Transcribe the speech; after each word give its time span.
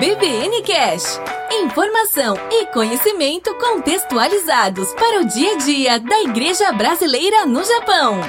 EBVN 0.00 0.62
Cash. 0.62 1.20
Informação 1.50 2.36
e 2.52 2.66
conhecimento 2.66 3.52
contextualizados 3.56 4.94
para 4.94 5.20
o 5.20 5.26
dia 5.26 5.54
a 5.54 5.58
dia 5.58 5.98
da 5.98 6.22
Igreja 6.22 6.70
Brasileira 6.70 7.44
no 7.44 7.64
Japão. 7.64 8.20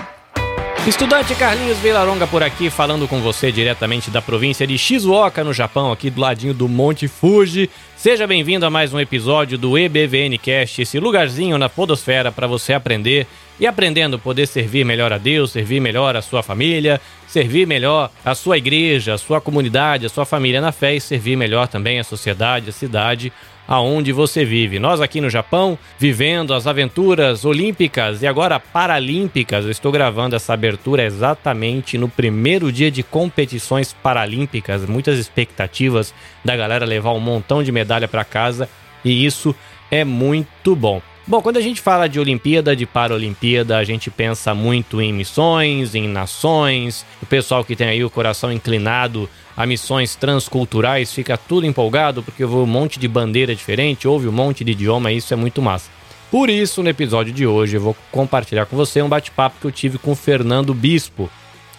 Estudante 0.88 1.36
Carlinhos 1.36 1.78
Vilaronga 1.78 2.26
por 2.26 2.42
aqui, 2.42 2.72
falando 2.72 3.08
com 3.08 3.22
você 3.22 3.52
diretamente 3.52 4.10
da 4.10 4.20
província 4.20 4.66
de 4.66 4.80
Shizuoka, 4.80 5.44
no 5.44 5.54
Japão, 5.54 5.92
aqui 5.92 6.10
do 6.10 6.20
ladinho 6.20 6.56
do 6.56 6.68
Monte 6.68 7.08
Fuji. 7.08 7.70
Seja 7.96 8.26
bem-vindo 8.26 8.66
a 8.66 8.72
mais 8.72 8.92
um 8.92 9.00
episódio 9.00 9.56
do 9.56 9.78
EBVN 9.78 10.40
Cast, 10.40 10.82
esse 10.82 11.00
lugarzinho 11.00 11.56
na 11.60 11.70
podosfera 11.70 12.32
para 12.32 12.48
você 12.48 12.74
aprender 12.74 13.28
e 13.60 13.68
aprendendo 13.68 14.18
poder 14.18 14.48
servir 14.48 14.86
melhor 14.86 15.12
a 15.12 15.18
Deus, 15.18 15.52
servir 15.52 15.80
melhor 15.80 16.16
a 16.16 16.22
sua 16.22 16.42
família, 16.42 17.02
servir 17.28 17.68
melhor 17.68 18.10
a 18.24 18.34
sua 18.34 18.58
igreja, 18.58 19.14
a 19.14 19.18
sua 19.18 19.42
comunidade, 19.42 20.06
a 20.06 20.10
sua 20.10 20.26
família 20.26 20.62
na 20.62 20.72
fé 20.72 20.96
e 20.96 21.02
servir 21.02 21.36
melhor 21.36 21.68
também 21.68 22.00
a 22.00 22.04
sociedade, 22.04 22.70
a 22.70 22.74
cidade 22.74 23.34
aonde 23.68 24.12
você 24.12 24.44
vive. 24.44 24.80
Nós 24.80 25.00
aqui 25.00 25.22
no 25.22 25.30
Japão, 25.30 25.78
vivendo 26.00 26.56
as 26.56 26.66
aventuras 26.66 27.46
olímpicas 27.46 28.24
e 28.24 28.28
agora 28.28 28.60
paralímpicas, 28.60 29.64
eu 29.64 29.70
estou 29.70 29.92
gravando 29.92 30.36
essa 30.36 30.54
abertura 30.54 31.04
exatamente 31.04 31.96
no 31.96 32.10
primeiro 32.10 32.72
dia 32.72 32.90
de 32.90 33.04
competições 33.04 33.94
paralímpicas, 33.94 34.88
muitas 34.88 35.20
expectativas 35.20 36.16
da 36.44 36.56
galera 36.56 36.84
levar 36.84 37.12
um 37.12 37.20
montão 37.20 37.62
de 37.62 37.72
medalha 37.72 38.08
para 38.08 38.26
casa 38.26 38.68
e 39.06 39.24
isso 39.24 39.56
é 39.92 40.04
muito 40.04 40.76
bom. 40.76 41.00
Bom, 41.30 41.44
quando 41.44 41.58
a 41.58 41.62
gente 41.62 41.80
fala 41.80 42.10
de 42.10 42.20
Olimpíada, 42.20 42.76
de 42.76 42.88
Paralimpíada, 42.88 43.78
a 43.78 43.84
gente 43.84 44.10
pensa 44.10 44.56
muito 44.56 45.00
em 45.00 45.14
missões, 45.14 45.94
em 45.94 46.08
nações. 46.08 47.06
O 47.22 47.26
pessoal 47.28 47.64
que 47.64 47.76
tem 47.76 47.88
aí 47.88 48.04
o 48.04 48.10
coração 48.10 48.52
inclinado 48.52 49.30
a 49.56 49.64
missões 49.64 50.16
transculturais 50.16 51.14
fica 51.14 51.38
tudo 51.38 51.68
empolgado 51.68 52.24
porque 52.24 52.44
houve 52.44 52.56
um 52.56 52.66
monte 52.66 52.98
de 52.98 53.08
bandeira 53.08 53.54
diferente, 53.54 54.08
houve 54.08 54.28
um 54.28 54.32
monte 54.32 54.64
de 54.64 54.72
idioma, 54.72 55.12
e 55.12 55.18
isso 55.18 55.32
é 55.32 55.38
muito 55.38 55.62
massa. 55.62 55.92
Por 56.32 56.50
isso, 56.50 56.82
no 56.82 56.90
episódio 56.90 57.32
de 57.32 57.46
hoje, 57.46 57.78
eu 57.78 57.82
vou 57.82 57.96
compartilhar 58.12 58.66
com 58.66 58.76
você 58.76 59.00
um 59.00 59.08
bate-papo 59.08 59.58
que 59.62 59.68
eu 59.68 59.72
tive 59.72 60.00
com 60.00 60.14
o 60.14 60.16
Fernando 60.16 60.74
Bispo. 60.74 61.30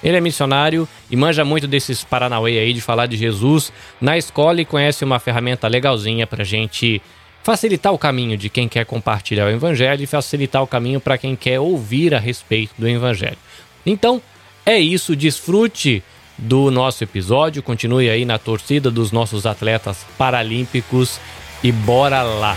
Ele 0.01 0.17
é 0.17 0.21
missionário 0.21 0.89
e 1.11 1.17
manja 1.17 1.45
muito 1.45 1.67
desses 1.67 2.05
Paranauê 2.05 2.57
aí 2.57 2.73
de 2.73 2.81
falar 2.81 3.07
de 3.07 3.17
Jesus 3.17 3.73
na 4.01 4.17
escola 4.17 4.61
e 4.61 4.65
conhece 4.65 5.05
uma 5.05 5.19
ferramenta 5.19 5.67
legalzinha 5.67 6.25
pra 6.25 6.45
gente 6.45 7.03
facilitar 7.43 7.93
o 7.93 7.99
caminho 7.99 8.37
de 8.37 8.49
quem 8.49 8.69
quer 8.69 8.85
compartilhar 8.85 9.47
o 9.47 9.51
Evangelho 9.51 10.03
e 10.03 10.07
facilitar 10.07 10.63
o 10.63 10.67
caminho 10.67 11.01
para 11.01 11.19
quem 11.19 11.35
quer 11.35 11.61
ouvir 11.61 12.15
a 12.15 12.19
respeito 12.19 12.75
do 12.79 12.89
Evangelho. 12.89 13.39
Então, 13.85 14.21
é 14.65 14.79
isso, 14.79 15.17
desfrute 15.17 16.03
do 16.37 16.71
nosso 16.71 17.05
episódio, 17.05 17.63
continue 17.63 18.09
aí 18.09 18.25
na 18.25 18.39
torcida 18.39 18.91
dos 18.91 19.13
nossos 19.13 19.47
atletas 19.47 20.07
paralímpicos 20.17 21.19
e 21.63 21.71
bora 21.71 22.23
lá! 22.23 22.57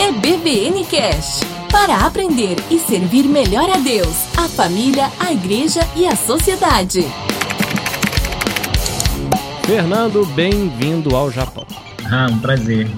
É 0.00 0.12
BVN 0.12 0.84
Cash 0.84 1.57
para 1.70 2.06
aprender 2.06 2.56
e 2.70 2.78
servir 2.78 3.24
melhor 3.24 3.68
a 3.70 3.76
Deus, 3.78 4.26
a 4.36 4.48
família, 4.48 5.10
a 5.20 5.32
igreja 5.32 5.80
e 5.94 6.06
a 6.06 6.16
sociedade. 6.16 7.04
Fernando, 9.66 10.24
bem-vindo 10.34 11.14
ao 11.14 11.30
Japão. 11.30 11.66
Ah, 12.10 12.26
um 12.30 12.38
prazer. 12.38 12.88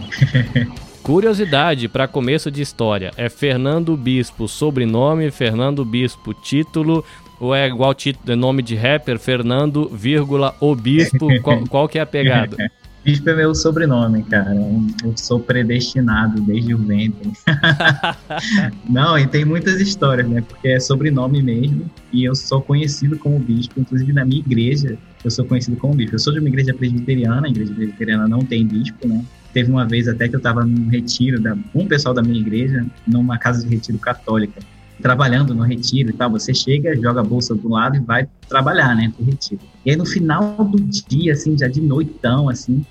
Curiosidade 1.03 1.89
para 1.89 2.07
começo 2.07 2.51
de 2.51 2.63
história: 2.63 3.11
é 3.17 3.29
Fernando 3.29 3.97
Bispo 3.97 4.47
sobrenome, 4.47 5.31
Fernando 5.33 5.85
Bispo 5.85 6.33
título, 6.33 7.05
ou 7.41 7.55
é 7.55 7.67
igual 7.67 7.93
título, 7.93 8.33
é 8.33 8.37
nome 8.37 8.63
de 8.63 8.77
rapper, 8.77 9.19
Fernando, 9.19 9.89
vírgula, 9.93 10.55
o 10.61 10.77
Bispo? 10.77 11.29
qual, 11.43 11.67
qual 11.67 11.89
que 11.89 11.99
é 11.99 12.03
a 12.03 12.07
pegada? 12.07 12.57
Bispo 13.03 13.31
é 13.31 13.35
meu 13.35 13.55
sobrenome, 13.55 14.23
cara. 14.25 14.55
Eu 14.55 15.17
sou 15.17 15.41
predestinado 15.41 16.41
desde 16.43 16.75
o 16.75 16.79
ventre. 16.79 17.33
Não, 18.89 19.19
e 19.19 19.27
tem 19.27 19.45
muitas 19.45 19.81
histórias, 19.81 20.29
né? 20.29 20.43
Porque 20.43 20.69
é 20.69 20.79
sobrenome 20.79 21.43
mesmo. 21.43 21.91
E 22.13 22.25
eu 22.25 22.35
sou 22.35 22.61
conhecido 22.61 23.19
como 23.19 23.39
bispo. 23.39 23.81
Inclusive, 23.81 24.13
na 24.13 24.25
minha 24.25 24.41
igreja, 24.41 24.99
eu 25.25 25.31
sou 25.31 25.47
conhecido 25.47 25.79
como 25.79 25.95
bispo. 25.95 26.17
Eu 26.17 26.19
sou 26.19 26.33
de 26.33 26.41
uma 26.41 26.49
igreja 26.49 26.75
presbiteriana. 26.75 27.47
A 27.47 27.51
igreja 27.51 27.73
presbiteriana 27.73 28.29
não 28.29 28.41
tem 28.41 28.67
bispo, 28.67 29.09
né? 29.09 29.25
Teve 29.55 29.71
uma 29.71 29.87
vez 29.87 30.07
até 30.07 30.29
que 30.29 30.35
eu 30.35 30.39
estava 30.39 30.65
num 30.65 30.89
retiro 30.89 31.41
da 31.41 31.57
um 31.75 31.87
pessoal 31.87 32.15
da 32.15 32.23
minha 32.23 32.39
igreja, 32.39 32.87
numa 33.07 33.39
casa 33.39 33.67
de 33.67 33.75
retiro 33.75 33.99
católica 33.99 34.61
trabalhando 35.01 35.55
no 35.55 35.63
retiro 35.63 36.11
e 36.11 36.13
tal, 36.13 36.31
você 36.31 36.55
chega, 36.55 36.95
joga 37.01 37.21
a 37.21 37.25
bolsa 37.25 37.55
do 37.55 37.69
lado 37.69 37.97
e 37.97 38.01
vai 38.01 38.29
trabalhar, 38.49 38.95
né, 38.95 39.13
pro 39.15 39.25
retiro. 39.25 39.61
E 39.85 39.91
aí 39.91 39.97
no 39.97 40.07
final 40.07 40.57
do 40.65 40.79
dia, 40.81 41.33
assim, 41.33 41.57
já 41.59 41.69
de 41.69 41.81
noitão, 41.81 42.49
assim, 42.49 42.85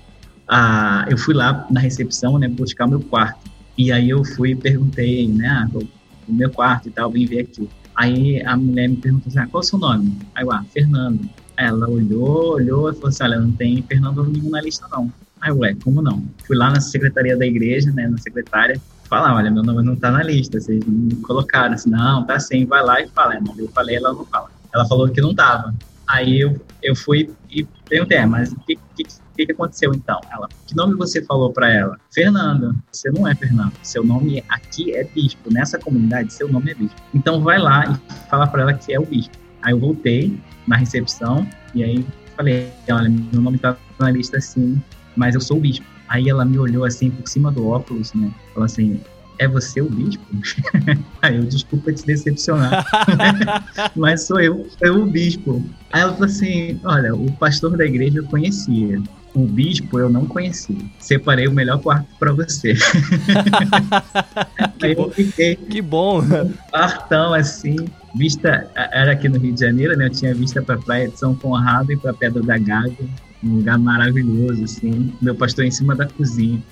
ah, 0.46 1.06
eu 1.08 1.16
fui 1.16 1.34
lá 1.34 1.66
na 1.70 1.80
recepção, 1.80 2.38
né, 2.38 2.48
buscar 2.48 2.86
meu 2.86 3.00
quarto. 3.00 3.50
E 3.78 3.92
aí 3.92 4.10
eu 4.10 4.24
fui 4.24 4.50
e 4.50 4.56
perguntei, 4.56 5.28
né, 5.28 5.48
ah, 5.48 5.68
o 6.28 6.32
meu 6.32 6.50
quarto 6.50 6.88
e 6.88 6.90
tal, 6.90 7.10
vim 7.10 7.24
ver 7.26 7.40
aqui. 7.40 7.68
Aí 7.94 8.42
a 8.42 8.56
mulher 8.56 8.88
me 8.88 8.96
perguntou 8.96 9.28
assim, 9.28 9.38
ah, 9.38 9.46
qual 9.46 9.62
é 9.62 9.64
o 9.64 9.68
seu 9.68 9.78
nome? 9.78 10.16
Aí 10.34 10.44
eu, 10.44 10.52
ah, 10.52 10.64
Fernando. 10.72 11.28
Aí 11.56 11.66
ela 11.66 11.88
olhou, 11.88 12.54
olhou 12.54 12.90
e 12.90 12.94
falou 12.94 13.08
assim, 13.08 13.22
olha, 13.24 13.38
não 13.38 13.52
tem 13.52 13.82
Fernando 13.82 14.24
nenhum 14.24 14.50
na 14.50 14.60
lista 14.60 14.86
não. 14.90 15.12
Aí, 15.40 15.52
ué, 15.52 15.74
como 15.82 16.02
não? 16.02 16.22
Fui 16.46 16.56
lá 16.56 16.70
na 16.70 16.80
secretaria 16.80 17.36
da 17.36 17.46
igreja, 17.46 17.90
né, 17.92 18.06
na 18.06 18.18
secretária, 18.18 18.80
falar, 19.10 19.34
olha, 19.34 19.50
meu 19.50 19.64
nome 19.64 19.82
não 19.82 19.96
tá 19.96 20.10
na 20.10 20.22
lista, 20.22 20.60
vocês 20.60 20.82
me 20.86 21.16
colocaram, 21.16 21.74
assim, 21.74 21.90
não, 21.90 22.24
tá 22.24 22.38
sim, 22.38 22.64
vai 22.64 22.82
lá 22.82 23.00
e 23.02 23.08
fala. 23.08 23.36
Eu 23.58 23.68
falei, 23.68 23.96
ela 23.96 24.12
não 24.12 24.24
fala. 24.24 24.48
Ela 24.72 24.86
falou 24.86 25.08
que 25.08 25.20
não 25.20 25.34
tava. 25.34 25.74
Aí 26.06 26.40
eu, 26.40 26.60
eu 26.80 26.94
fui 26.94 27.28
e 27.50 27.64
perguntei, 27.88 28.18
é, 28.18 28.26
mas 28.26 28.52
o 28.52 28.60
que, 28.60 28.78
que, 28.96 29.04
que 29.46 29.52
aconteceu 29.52 29.92
então? 29.92 30.20
Ela, 30.32 30.48
que 30.66 30.76
nome 30.76 30.94
você 30.94 31.22
falou 31.24 31.52
para 31.52 31.72
ela? 31.72 31.98
Fernando. 32.12 32.76
Você 32.92 33.10
não 33.10 33.26
é 33.26 33.34
Fernando. 33.34 33.72
Seu 33.82 34.04
nome 34.04 34.44
aqui 34.48 34.94
é 34.94 35.02
Bispo. 35.02 35.52
Nessa 35.52 35.78
comunidade, 35.78 36.32
seu 36.32 36.50
nome 36.50 36.70
é 36.70 36.74
Bispo. 36.74 37.00
Então 37.12 37.42
vai 37.42 37.58
lá 37.58 37.84
e 37.84 38.28
fala 38.28 38.46
para 38.46 38.62
ela 38.62 38.74
que 38.74 38.92
é 38.92 39.00
o 39.00 39.04
Bispo. 39.04 39.36
Aí 39.62 39.72
eu 39.72 39.78
voltei 39.78 40.40
na 40.66 40.76
recepção 40.76 41.46
e 41.74 41.82
aí 41.82 42.06
falei, 42.36 42.72
olha, 42.90 43.08
meu 43.08 43.42
nome 43.42 43.58
tá 43.58 43.76
na 43.98 44.10
lista 44.10 44.38
assim, 44.38 44.80
mas 45.16 45.34
eu 45.34 45.40
sou 45.40 45.58
o 45.58 45.60
Bispo. 45.60 45.86
Aí 46.10 46.28
ela 46.28 46.44
me 46.44 46.58
olhou 46.58 46.84
assim 46.84 47.08
por 47.08 47.26
cima 47.28 47.52
do 47.52 47.68
óculos, 47.68 48.12
né? 48.14 48.32
Falou 48.52 48.66
assim: 48.66 49.00
é 49.38 49.46
você 49.46 49.80
o 49.80 49.88
bispo? 49.88 50.24
Aí 51.22 51.36
eu, 51.36 51.44
desculpa 51.44 51.92
te 51.92 52.04
decepcionar, 52.04 52.84
mas 53.94 54.26
sou 54.26 54.40
eu, 54.40 54.66
eu 54.80 55.02
o 55.02 55.06
bispo. 55.06 55.64
Aí 55.92 56.02
ela 56.02 56.12
falou 56.12 56.26
assim: 56.26 56.80
olha, 56.82 57.14
o 57.14 57.30
pastor 57.32 57.76
da 57.76 57.86
igreja 57.86 58.18
eu 58.18 58.24
conhecia. 58.24 59.00
O 59.32 59.46
bispo 59.46 60.00
eu 60.00 60.10
não 60.10 60.26
conhecia. 60.26 60.76
Separei 60.98 61.46
o 61.46 61.52
melhor 61.52 61.80
quarto 61.80 62.08
para 62.18 62.32
você. 62.32 62.74
que, 64.76 65.10
fiquei 65.14 65.54
que 65.54 65.80
bom. 65.80 66.20
Um 66.20 66.52
quartão 66.72 67.32
assim, 67.32 67.76
vista 68.16 68.68
era 68.74 69.12
aqui 69.12 69.28
no 69.28 69.38
Rio 69.38 69.54
de 69.54 69.60
Janeiro, 69.60 69.96
né? 69.96 70.06
Eu 70.06 70.10
tinha 70.10 70.34
vista 70.34 70.60
para 70.60 70.74
a 70.74 70.78
praia 70.78 71.08
de 71.08 71.16
São 71.16 71.36
Conrado 71.36 71.92
e 71.92 71.96
para 71.96 72.12
Pedra 72.12 72.42
da 72.42 72.58
Gávea 72.58 73.08
um 73.42 73.56
lugar 73.56 73.78
maravilhoso, 73.78 74.64
assim. 74.64 75.12
Meu 75.20 75.34
pastor 75.34 75.64
em 75.64 75.70
cima 75.70 75.94
da 75.94 76.06
cozinha. 76.06 76.62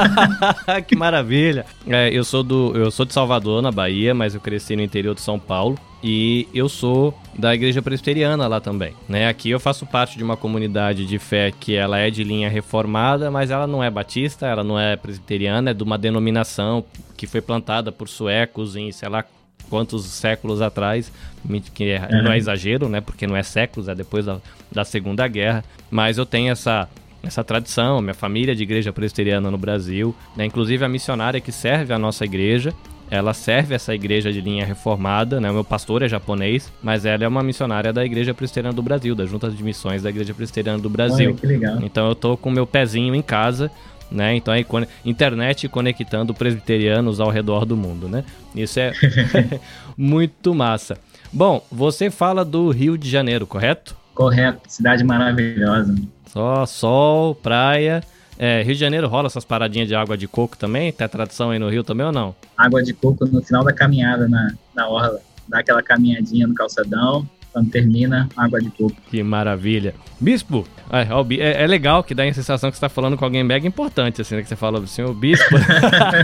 que 0.86 0.96
maravilha! 0.96 1.64
É, 1.86 2.10
eu 2.12 2.24
sou 2.24 2.42
do, 2.42 2.72
eu 2.76 2.90
sou 2.90 3.06
de 3.06 3.12
Salvador, 3.12 3.62
na 3.62 3.70
Bahia, 3.70 4.14
mas 4.14 4.34
eu 4.34 4.40
cresci 4.40 4.74
no 4.74 4.82
interior 4.82 5.14
de 5.14 5.20
São 5.20 5.38
Paulo 5.38 5.78
e 6.02 6.48
eu 6.52 6.68
sou 6.68 7.14
da 7.38 7.54
igreja 7.54 7.80
presbiteriana 7.80 8.48
lá 8.48 8.60
também, 8.60 8.92
né? 9.08 9.28
Aqui 9.28 9.50
eu 9.50 9.60
faço 9.60 9.86
parte 9.86 10.18
de 10.18 10.24
uma 10.24 10.36
comunidade 10.36 11.06
de 11.06 11.18
fé 11.18 11.52
que 11.52 11.74
ela 11.76 11.98
é 11.98 12.10
de 12.10 12.24
linha 12.24 12.48
reformada, 12.48 13.30
mas 13.30 13.50
ela 13.50 13.66
não 13.66 13.82
é 13.82 13.88
batista, 13.88 14.46
ela 14.46 14.64
não 14.64 14.78
é 14.78 14.96
presbiteriana, 14.96 15.70
é 15.70 15.74
de 15.74 15.82
uma 15.82 15.96
denominação 15.96 16.84
que 17.16 17.26
foi 17.26 17.40
plantada 17.40 17.92
por 17.92 18.08
suecos 18.08 18.74
em, 18.74 18.90
sei 18.90 19.08
lá, 19.08 19.24
quantos 19.72 20.04
séculos 20.04 20.60
atrás, 20.60 21.10
que 21.72 21.84
é, 21.84 21.98
uhum. 21.98 22.24
não 22.24 22.32
é 22.32 22.36
exagero, 22.36 22.90
né? 22.90 23.00
Porque 23.00 23.26
não 23.26 23.34
é 23.34 23.42
séculos, 23.42 23.88
é 23.88 23.94
depois 23.94 24.26
da, 24.26 24.36
da 24.70 24.84
Segunda 24.84 25.26
Guerra. 25.26 25.64
Mas 25.90 26.18
eu 26.18 26.26
tenho 26.26 26.52
essa 26.52 26.86
essa 27.22 27.42
tradição, 27.42 28.02
minha 28.02 28.14
família 28.14 28.54
de 28.54 28.64
igreja 28.64 28.92
presbiteriana 28.92 29.48
no 29.48 29.56
Brasil, 29.56 30.12
né? 30.36 30.44
inclusive 30.44 30.84
a 30.84 30.88
missionária 30.88 31.40
que 31.40 31.52
serve 31.52 31.94
a 31.94 31.98
nossa 31.98 32.24
igreja, 32.24 32.74
ela 33.08 33.32
serve 33.32 33.76
essa 33.76 33.94
igreja 33.94 34.32
de 34.32 34.40
linha 34.40 34.66
reformada, 34.66 35.40
né? 35.40 35.50
O 35.50 35.54
meu 35.54 35.62
pastor 35.62 36.02
é 36.02 36.08
japonês, 36.08 36.72
mas 36.82 37.04
ela 37.04 37.22
é 37.22 37.28
uma 37.28 37.42
missionária 37.42 37.92
da 37.92 38.04
Igreja 38.04 38.32
Presbiteriana 38.32 38.74
do 38.74 38.82
Brasil, 38.82 39.14
da 39.14 39.26
Junta 39.26 39.50
de 39.50 39.62
Missões 39.62 40.02
da 40.02 40.08
Igreja 40.10 40.32
Presbiteriana 40.32 40.78
do 40.78 40.88
Brasil. 40.88 41.28
Olha, 41.28 41.38
que 41.38 41.46
legal. 41.46 41.78
Então 41.82 42.08
eu 42.08 42.14
tô 42.14 42.38
com 42.38 42.50
meu 42.50 42.66
pezinho 42.66 43.14
em 43.14 43.20
casa, 43.20 43.70
né? 44.12 44.36
Então 44.36 44.52
aí 44.52 44.66
internet 45.04 45.68
conectando 45.68 46.34
presbiterianos 46.34 47.20
ao 47.20 47.30
redor 47.30 47.64
do 47.64 47.76
mundo, 47.76 48.08
né? 48.08 48.24
Isso 48.54 48.78
é 48.78 48.92
muito 49.96 50.54
massa. 50.54 50.96
Bom, 51.32 51.64
você 51.70 52.10
fala 52.10 52.44
do 52.44 52.70
Rio 52.70 52.98
de 52.98 53.08
Janeiro, 53.08 53.46
correto? 53.46 53.96
Correto, 54.14 54.60
cidade 54.68 55.02
maravilhosa. 55.02 55.94
Só 56.26 56.66
sol, 56.66 57.34
praia. 57.34 58.02
É, 58.38 58.62
Rio 58.62 58.74
de 58.74 58.80
Janeiro 58.80 59.08
rola 59.08 59.26
essas 59.26 59.44
paradinhas 59.44 59.88
de 59.88 59.94
água 59.94 60.16
de 60.16 60.26
coco 60.26 60.56
também? 60.56 60.92
Tem 60.92 61.08
tradição 61.08 61.50
aí 61.50 61.58
no 61.58 61.68
Rio 61.68 61.84
também 61.84 62.06
ou 62.06 62.12
não? 62.12 62.34
Água 62.56 62.82
de 62.82 62.92
coco 62.92 63.24
no 63.26 63.42
final 63.42 63.64
da 63.64 63.72
caminhada 63.72 64.28
na, 64.28 64.52
na 64.74 64.88
orla. 64.88 65.20
Dá 65.48 65.60
aquela 65.60 65.82
caminhadinha 65.82 66.46
no 66.46 66.54
calçadão, 66.54 67.28
quando 67.52 67.70
termina, 67.70 68.28
água 68.36 68.60
de 68.60 68.70
coco. 68.70 68.96
Que 69.10 69.22
maravilha. 69.22 69.94
Bispo, 70.20 70.66
é, 70.90 71.06
é, 71.42 71.62
é 71.64 71.66
legal 71.66 72.02
que 72.02 72.14
dá 72.14 72.24
a 72.24 72.32
sensação 72.32 72.70
que 72.70 72.76
você 72.76 72.84
está 72.84 72.88
falando 72.88 73.16
com 73.16 73.24
alguém 73.24 73.44
mega 73.44 73.66
importante, 73.66 74.20
assim, 74.20 74.36
né? 74.36 74.42
Que 74.42 74.48
você 74.48 74.56
fala 74.56 74.78
assim, 74.80 75.02
o 75.02 75.12
bispo. 75.12 75.54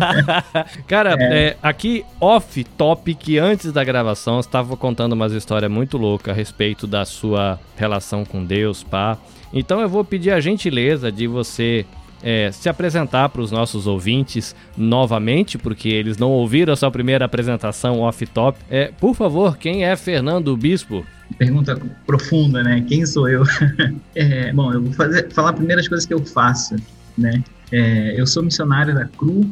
Cara, 0.87 1.17
é. 1.19 1.49
É, 1.49 1.57
aqui 1.63 2.05
off 2.21 2.65
topic, 2.77 3.37
antes 3.41 3.73
da 3.73 3.85
gravação, 3.85 4.41
você 4.41 4.49
estava 4.49 4.77
contando 4.77 5.13
umas 5.13 5.33
histórias 5.33 5.71
muito 5.71 5.99
loucas 5.99 6.33
a 6.33 6.37
respeito 6.37 6.87
da 6.87 7.05
sua 7.05 7.59
relação 7.77 8.25
com 8.25 8.45
Deus, 8.45 8.83
pá. 8.83 9.19
Então 9.53 9.81
eu 9.81 9.89
vou 9.89 10.05
pedir 10.05 10.31
a 10.31 10.41
gentileza 10.41 11.11
de 11.11 11.27
você 11.27 11.87
é, 12.23 12.51
se 12.53 12.69
apresentar 12.69 13.29
para 13.29 13.43
os 13.43 13.51
nossos 13.51 13.87
ouvintes 13.87 14.55
novamente, 14.77 15.59
porque 15.59 15.89
eles 15.89 16.19
não 16.19 16.31
ouviram 16.31 16.73
a 16.73 16.77
sua 16.77 16.91
primeira 16.91 17.25
apresentação 17.25 18.01
off-top. 18.01 18.59
É, 18.71 18.91
por 18.99 19.15
favor, 19.15 19.57
quem 19.57 19.85
é 19.85 19.97
Fernando 19.97 20.57
Bispo? 20.57 21.05
Pergunta 21.37 21.81
profunda, 22.07 22.63
né? 22.63 22.85
Quem 22.89 23.05
sou 23.05 23.29
eu? 23.29 23.43
é, 24.15 24.53
bom, 24.53 24.73
eu 24.73 24.83
vou 24.83 24.93
fazer, 24.93 25.31
falar 25.31 25.53
primeiro 25.53 25.81
as 25.81 25.89
coisas 25.89 26.07
que 26.07 26.15
eu 26.15 26.25
faço, 26.25 26.77
né? 27.17 27.43
É, 27.71 28.19
eu 28.19 28.27
sou 28.27 28.43
missionário 28.43 28.95
da 28.95 29.05
CRU, 29.05 29.45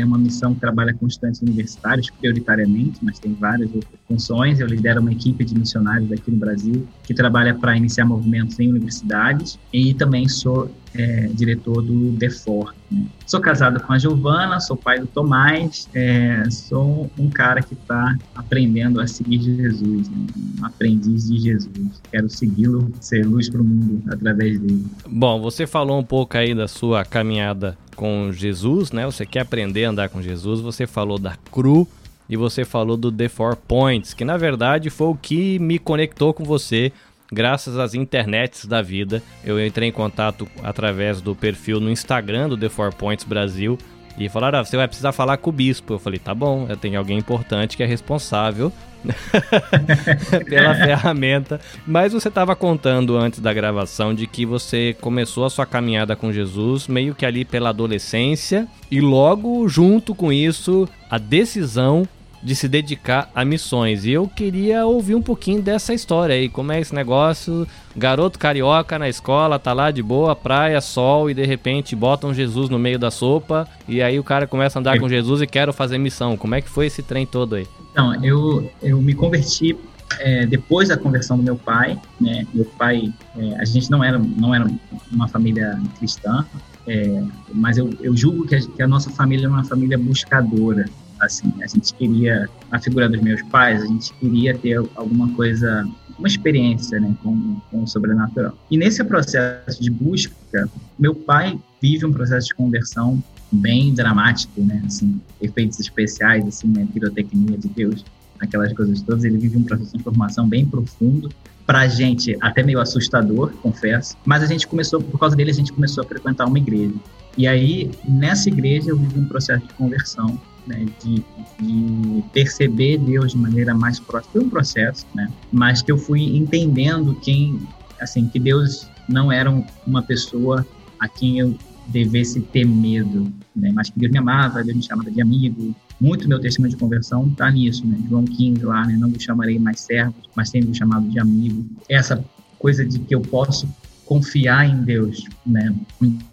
é 0.00 0.04
uma 0.04 0.18
missão 0.18 0.54
que 0.54 0.60
trabalha 0.60 0.92
com 0.94 1.06
estudantes 1.06 1.40
universitários, 1.40 2.10
prioritariamente, 2.10 2.98
mas 3.02 3.18
tem 3.18 3.34
várias 3.34 3.72
outras 3.74 3.98
funções. 4.06 4.60
Eu 4.60 4.66
lidero 4.66 5.00
uma 5.00 5.12
equipe 5.12 5.44
de 5.44 5.58
missionários 5.58 6.10
aqui 6.12 6.30
no 6.30 6.36
Brasil 6.36 6.86
que 7.02 7.14
trabalha 7.14 7.54
para 7.54 7.76
iniciar 7.76 8.04
movimentos 8.04 8.58
em 8.60 8.68
universidades 8.68 9.58
e 9.72 9.94
também 9.94 10.28
sou 10.28 10.70
é, 10.94 11.28
diretor 11.32 11.82
do 11.82 12.12
DEFOR. 12.12 12.74
Né? 12.90 13.06
Sou 13.26 13.40
casado 13.40 13.80
com 13.80 13.92
a 13.92 13.98
Giovana, 13.98 14.60
sou 14.60 14.76
pai 14.76 14.98
do 14.98 15.06
Tomás, 15.06 15.88
é, 15.94 16.48
sou 16.50 17.10
um 17.18 17.28
cara 17.28 17.62
que 17.62 17.74
está 17.74 18.16
aprendendo 18.34 19.00
a 19.00 19.06
seguir 19.06 19.40
Jesus, 19.40 20.08
né? 20.08 20.26
um 20.60 20.64
aprendiz 20.64 21.28
de 21.28 21.38
Jesus. 21.38 22.00
Quero 22.10 22.28
segui-lo, 22.28 22.90
ser 23.00 23.26
luz 23.26 23.48
para 23.48 23.60
o 23.60 23.64
mundo 23.64 24.02
através 24.08 24.58
dele. 24.58 24.84
Bom, 25.08 25.40
você 25.40 25.66
falou 25.66 25.98
um 25.98 26.04
pouco 26.04 26.36
aí 26.36 26.54
da 26.54 26.68
sua 26.68 27.04
caminhada 27.04 27.76
com 27.96 28.30
Jesus, 28.30 28.92
né? 28.92 29.06
Você 29.06 29.26
quer 29.26 29.40
aprender 29.40 29.86
a 29.86 29.90
andar 29.90 30.08
com 30.08 30.22
Jesus, 30.22 30.60
você 30.60 30.86
falou 30.86 31.18
da 31.18 31.36
CRU 31.50 31.88
e 32.28 32.36
você 32.36 32.64
falou 32.64 32.96
do 32.96 33.10
The 33.10 33.28
Four 33.28 33.56
Points, 33.56 34.14
que 34.14 34.24
na 34.24 34.36
verdade 34.36 34.90
foi 34.90 35.08
o 35.08 35.14
que 35.14 35.58
me 35.58 35.78
conectou 35.78 36.34
com 36.34 36.44
você 36.44 36.92
graças 37.32 37.78
às 37.78 37.94
internets 37.94 38.66
da 38.66 38.82
vida. 38.82 39.22
Eu 39.44 39.64
entrei 39.64 39.88
em 39.88 39.92
contato 39.92 40.46
através 40.62 41.20
do 41.20 41.34
perfil 41.34 41.80
no 41.80 41.90
Instagram 41.90 42.48
do 42.48 42.56
The 42.56 42.68
Four 42.68 42.94
Points 42.94 43.24
Brasil 43.24 43.78
e 44.18 44.28
falaram: 44.28 44.58
ah, 44.58 44.64
você 44.64 44.76
vai 44.76 44.86
precisar 44.86 45.12
falar 45.12 45.36
com 45.36 45.50
o 45.50 45.52
bispo. 45.52 45.94
Eu 45.94 45.98
falei: 45.98 46.18
tá 46.18 46.34
bom, 46.34 46.66
eu 46.68 46.76
tenho 46.76 46.98
alguém 46.98 47.18
importante 47.18 47.76
que 47.76 47.82
é 47.82 47.86
responsável 47.86 48.72
pela 50.48 50.74
ferramenta. 50.76 51.60
Mas 51.86 52.12
você 52.12 52.28
estava 52.28 52.56
contando 52.56 53.16
antes 53.16 53.40
da 53.40 53.52
gravação 53.52 54.14
de 54.14 54.26
que 54.26 54.46
você 54.46 54.96
começou 55.00 55.44
a 55.44 55.50
sua 55.50 55.66
caminhada 55.66 56.16
com 56.16 56.32
Jesus 56.32 56.88
meio 56.88 57.14
que 57.14 57.26
ali 57.26 57.44
pela 57.44 57.70
adolescência 57.70 58.66
e 58.90 59.00
logo 59.00 59.68
junto 59.68 60.14
com 60.14 60.32
isso 60.32 60.88
a 61.10 61.18
decisão 61.18 62.08
de 62.46 62.54
se 62.54 62.68
dedicar 62.68 63.28
a 63.34 63.44
missões. 63.44 64.04
E 64.04 64.12
eu 64.12 64.28
queria 64.28 64.86
ouvir 64.86 65.16
um 65.16 65.20
pouquinho 65.20 65.60
dessa 65.60 65.92
história 65.92 66.32
aí, 66.32 66.48
como 66.48 66.70
é 66.70 66.80
esse 66.80 66.94
negócio, 66.94 67.66
garoto 67.96 68.38
carioca 68.38 68.96
na 69.00 69.08
escola, 69.08 69.58
tá 69.58 69.72
lá 69.72 69.90
de 69.90 70.00
boa, 70.00 70.36
praia, 70.36 70.80
sol 70.80 71.28
e 71.28 71.34
de 71.34 71.44
repente 71.44 71.96
botam 71.96 72.32
Jesus 72.32 72.70
no 72.70 72.78
meio 72.78 73.00
da 73.00 73.10
sopa 73.10 73.66
e 73.88 74.00
aí 74.00 74.16
o 74.20 74.22
cara 74.22 74.46
começa 74.46 74.78
a 74.78 74.80
andar 74.80 74.96
com 75.00 75.08
Jesus 75.08 75.42
e 75.42 75.46
quero 75.48 75.72
fazer 75.72 75.98
missão. 75.98 76.36
Como 76.36 76.54
é 76.54 76.60
que 76.60 76.68
foi 76.68 76.86
esse 76.86 77.02
trem 77.02 77.26
todo 77.26 77.56
aí? 77.56 77.66
Então, 77.90 78.14
eu, 78.24 78.70
eu 78.80 79.02
me 79.02 79.12
converti 79.12 79.76
é, 80.20 80.46
depois 80.46 80.88
da 80.88 80.96
conversão 80.96 81.36
do 81.36 81.42
meu 81.42 81.56
pai, 81.56 81.98
né? 82.20 82.46
Meu 82.54 82.64
pai, 82.64 83.12
é, 83.36 83.56
a 83.56 83.64
gente 83.64 83.90
não 83.90 84.04
era, 84.04 84.20
não 84.20 84.54
era 84.54 84.70
uma 85.10 85.26
família 85.26 85.76
cristã, 85.98 86.46
é, 86.86 87.24
mas 87.52 87.76
eu, 87.76 87.90
eu 88.00 88.16
julgo 88.16 88.46
que 88.46 88.54
a, 88.54 88.60
que 88.60 88.82
a, 88.82 88.86
nossa 88.86 89.10
família 89.10 89.46
é 89.46 89.48
uma 89.48 89.64
família 89.64 89.98
buscadora 89.98 90.88
assim, 91.20 91.52
a 91.62 91.66
gente 91.66 91.92
queria, 91.94 92.48
na 92.70 92.78
figura 92.78 93.08
dos 93.08 93.20
meus 93.20 93.42
pais, 93.44 93.82
a 93.82 93.86
gente 93.86 94.12
queria 94.14 94.56
ter 94.56 94.76
alguma 94.94 95.28
coisa, 95.34 95.86
uma 96.18 96.28
experiência, 96.28 97.00
né, 97.00 97.14
com, 97.22 97.60
com 97.70 97.82
o 97.82 97.86
sobrenatural. 97.86 98.56
E 98.70 98.76
nesse 98.76 99.02
processo 99.04 99.82
de 99.82 99.90
busca, 99.90 100.68
meu 100.98 101.14
pai 101.14 101.58
vive 101.80 102.06
um 102.06 102.12
processo 102.12 102.48
de 102.48 102.54
conversão 102.54 103.22
bem 103.50 103.94
dramático, 103.94 104.60
né, 104.60 104.82
assim, 104.86 105.20
efeitos 105.40 105.78
especiais, 105.80 106.46
assim, 106.46 106.68
né, 106.68 106.86
pirotecnia 106.92 107.56
de 107.56 107.68
Deus, 107.68 108.04
aquelas 108.40 108.72
coisas 108.72 109.00
todas, 109.02 109.24
ele 109.24 109.38
vive 109.38 109.56
um 109.56 109.62
processo 109.62 109.96
de 109.96 110.02
transformação 110.02 110.48
bem 110.48 110.66
profundo, 110.66 111.30
pra 111.66 111.88
gente 111.88 112.36
até 112.40 112.62
meio 112.62 112.80
assustador, 112.80 113.50
confesso, 113.60 114.16
mas 114.24 114.42
a 114.42 114.46
gente 114.46 114.66
começou, 114.66 115.02
por 115.02 115.18
causa 115.18 115.34
dele, 115.34 115.50
a 115.50 115.54
gente 115.54 115.72
começou 115.72 116.04
a 116.04 116.06
frequentar 116.06 116.46
uma 116.46 116.58
igreja. 116.58 116.94
E 117.36 117.46
aí, 117.46 117.90
nessa 118.08 118.48
igreja, 118.48 118.90
eu 118.90 118.96
vivi 118.96 119.18
um 119.18 119.26
processo 119.26 119.66
de 119.66 119.74
conversão 119.74 120.40
né, 120.66 120.86
de, 121.02 121.24
de, 121.60 122.24
perceber 122.32 122.98
Deus 122.98 123.32
de 123.32 123.38
maneira 123.38 123.74
mais 123.74 124.00
próxima. 124.00 124.32
Foi 124.32 124.44
um 124.44 124.50
processo, 124.50 125.06
né, 125.14 125.30
mas 125.52 125.82
que 125.82 125.90
eu 125.92 125.98
fui 125.98 126.36
entendendo 126.36 127.14
quem, 127.22 127.60
assim, 128.00 128.28
que 128.28 128.38
Deus 128.38 128.88
não 129.08 129.30
era 129.30 129.50
uma 129.86 130.02
pessoa 130.02 130.66
a 130.98 131.08
quem 131.08 131.38
eu 131.38 131.56
devesse 131.88 132.40
ter 132.40 132.64
medo, 132.64 133.32
né, 133.54 133.70
mas 133.72 133.90
que 133.90 133.98
Deus 133.98 134.12
me 134.12 134.18
amava, 134.18 134.62
Deus 134.64 134.76
me 134.76 134.82
chamava 134.82 135.10
de 135.10 135.20
amigo. 135.20 135.74
Muito 136.00 136.28
meu 136.28 136.40
testemunho 136.40 136.72
de 136.72 136.76
conversão 136.78 137.26
está 137.28 137.50
nisso, 137.50 137.86
né, 137.86 137.98
João 138.08 138.24
15 138.24 138.64
lá, 138.64 138.86
né, 138.86 138.96
não 138.98 139.10
vos 139.10 139.22
chamarei 139.22 139.58
mais 139.58 139.80
servos, 139.80 140.28
mas 140.34 140.50
tenho 140.50 140.66
vos 140.66 140.76
chamado 140.76 141.08
de 141.08 141.18
amigo. 141.18 141.64
Essa 141.88 142.24
coisa 142.58 142.84
de 142.84 142.98
que 142.98 143.14
eu 143.14 143.20
posso 143.20 143.68
confiar 144.06 144.68
em 144.68 144.82
Deus, 144.84 145.24
né? 145.44 145.74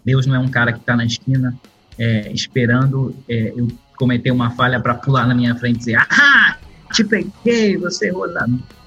Deus 0.04 0.26
não 0.26 0.36
é 0.36 0.38
um 0.38 0.48
cara 0.48 0.72
que 0.72 0.78
está 0.78 0.96
na 0.96 1.04
esquina 1.04 1.54
é, 1.98 2.32
esperando 2.32 3.14
é, 3.28 3.52
eu 3.54 3.68
cometer 3.96 4.30
uma 4.30 4.50
falha 4.50 4.80
para 4.80 4.94
pular 4.94 5.26
na 5.26 5.34
minha 5.34 5.54
frente 5.56 5.76
e 5.76 5.78
dizer, 5.78 5.96
ah, 5.96 6.56
te 6.92 7.04
peguei, 7.04 7.76
você 7.76 8.08
errou. 8.08 8.26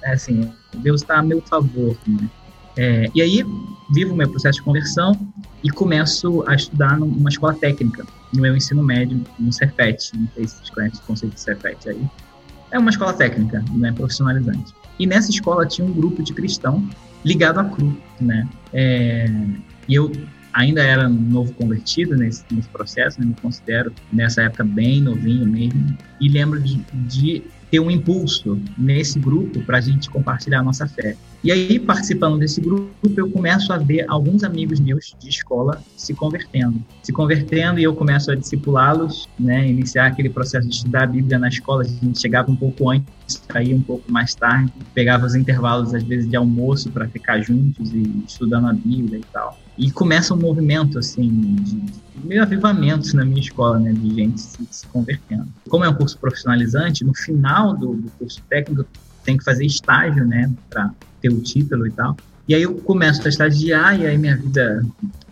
É 0.02 0.12
assim, 0.12 0.50
Deus 0.76 1.02
está 1.02 1.18
a 1.18 1.22
meu 1.22 1.40
favor. 1.42 1.96
Né? 2.06 2.28
É, 2.76 3.10
e 3.14 3.20
aí, 3.20 3.44
vivo 3.92 4.14
o 4.14 4.16
meu 4.16 4.28
processo 4.28 4.58
de 4.58 4.64
conversão 4.64 5.12
e 5.64 5.70
começo 5.70 6.44
a 6.46 6.54
estudar 6.54 6.98
numa 6.98 7.28
escola 7.28 7.54
técnica, 7.54 8.06
no 8.32 8.40
meu 8.40 8.56
ensino 8.56 8.82
médio, 8.82 9.22
no 9.38 9.52
Serpet. 9.52 10.12
Não 10.14 10.28
sei 10.34 10.46
se 10.46 10.56
vocês 10.56 10.70
conhecem 10.70 11.00
o 11.00 11.06
conceito 11.06 11.34
de 11.34 11.40
Serpet 11.40 11.88
aí. 11.88 12.00
É 12.70 12.78
uma 12.78 12.90
escola 12.90 13.12
técnica, 13.12 13.64
não 13.72 13.88
é 13.88 13.92
profissionalizante. 13.92 14.72
E 14.98 15.06
nessa 15.06 15.30
escola 15.30 15.66
tinha 15.66 15.86
um 15.86 15.92
grupo 15.92 16.22
de 16.22 16.32
cristão 16.32 16.88
ligado 17.24 17.58
à 17.58 17.64
CRU, 17.64 17.96
né? 18.20 18.48
É, 18.72 19.26
e 19.88 19.94
eu 19.94 20.12
ainda 20.58 20.82
era 20.82 21.08
novo 21.08 21.52
convertido 21.54 22.16
nesse, 22.16 22.44
nesse 22.50 22.68
processo, 22.68 23.20
né? 23.20 23.26
me 23.26 23.34
considero 23.40 23.92
nessa 24.12 24.42
época 24.42 24.64
bem 24.64 25.00
novinho 25.00 25.46
mesmo, 25.46 25.96
e 26.20 26.28
lembro 26.28 26.60
de, 26.60 26.84
de 26.92 27.44
ter 27.70 27.78
um 27.78 27.88
impulso 27.90 28.60
nesse 28.76 29.20
grupo 29.20 29.60
para 29.60 29.78
a 29.78 29.80
gente 29.80 30.10
compartilhar 30.10 30.58
a 30.58 30.62
nossa 30.62 30.86
fé. 30.88 31.14
E 31.44 31.52
aí, 31.52 31.78
participando 31.78 32.38
desse 32.38 32.60
grupo, 32.60 32.90
eu 33.16 33.30
começo 33.30 33.72
a 33.72 33.78
ver 33.78 34.04
alguns 34.08 34.42
amigos 34.42 34.80
meus 34.80 35.14
de 35.20 35.28
escola 35.28 35.80
se 35.96 36.12
convertendo. 36.12 36.82
Se 37.04 37.12
convertendo 37.12 37.78
e 37.78 37.84
eu 37.84 37.94
começo 37.94 38.32
a 38.32 38.34
discipulá-los, 38.34 39.28
né, 39.38 39.68
iniciar 39.68 40.06
aquele 40.06 40.30
processo 40.30 40.66
de 40.66 40.74
estudar 40.74 41.04
a 41.04 41.06
Bíblia 41.06 41.38
na 41.38 41.48
escola. 41.48 41.82
A 41.82 41.86
gente 41.86 42.18
chegava 42.18 42.50
um 42.50 42.56
pouco 42.56 42.90
antes, 42.90 43.06
saía 43.52 43.76
um 43.76 43.82
pouco 43.82 44.10
mais 44.10 44.34
tarde, 44.34 44.72
pegava 44.92 45.26
os 45.26 45.36
intervalos, 45.36 45.94
às 45.94 46.02
vezes, 46.02 46.28
de 46.28 46.34
almoço 46.34 46.90
para 46.90 47.06
ficar 47.06 47.40
juntos 47.42 47.92
e 47.92 48.02
estudando 48.26 48.66
a 48.66 48.72
Bíblia 48.72 49.18
e 49.18 49.24
tal. 49.32 49.56
E 49.78 49.90
começa 49.90 50.34
um 50.34 50.36
movimento, 50.36 50.98
assim, 50.98 51.54
de, 51.62 51.82
meio 52.24 52.42
avivamentos 52.42 53.14
na 53.14 53.24
minha 53.24 53.40
escola, 53.40 53.78
né, 53.78 53.92
de 53.92 54.14
gente 54.14 54.40
se, 54.40 54.58
se 54.70 54.86
convertendo. 54.88 55.46
Como 55.68 55.84
é 55.84 55.88
um 55.88 55.94
curso 55.94 56.18
profissionalizante, 56.18 57.04
no 57.04 57.14
final 57.14 57.76
do, 57.76 57.94
do 57.94 58.10
curso 58.18 58.42
técnico 58.50 58.84
tem 59.24 59.36
que 59.36 59.44
fazer 59.44 59.64
estágio, 59.64 60.26
né, 60.26 60.50
para 60.68 60.90
ter 61.20 61.28
o 61.28 61.40
título 61.40 61.86
e 61.86 61.90
tal. 61.92 62.16
E 62.48 62.54
aí 62.54 62.62
eu 62.62 62.74
começo 62.76 63.24
a 63.26 63.28
estagiar 63.28 64.00
e 64.00 64.06
aí 64.06 64.16
minha 64.16 64.36
vida 64.36 64.82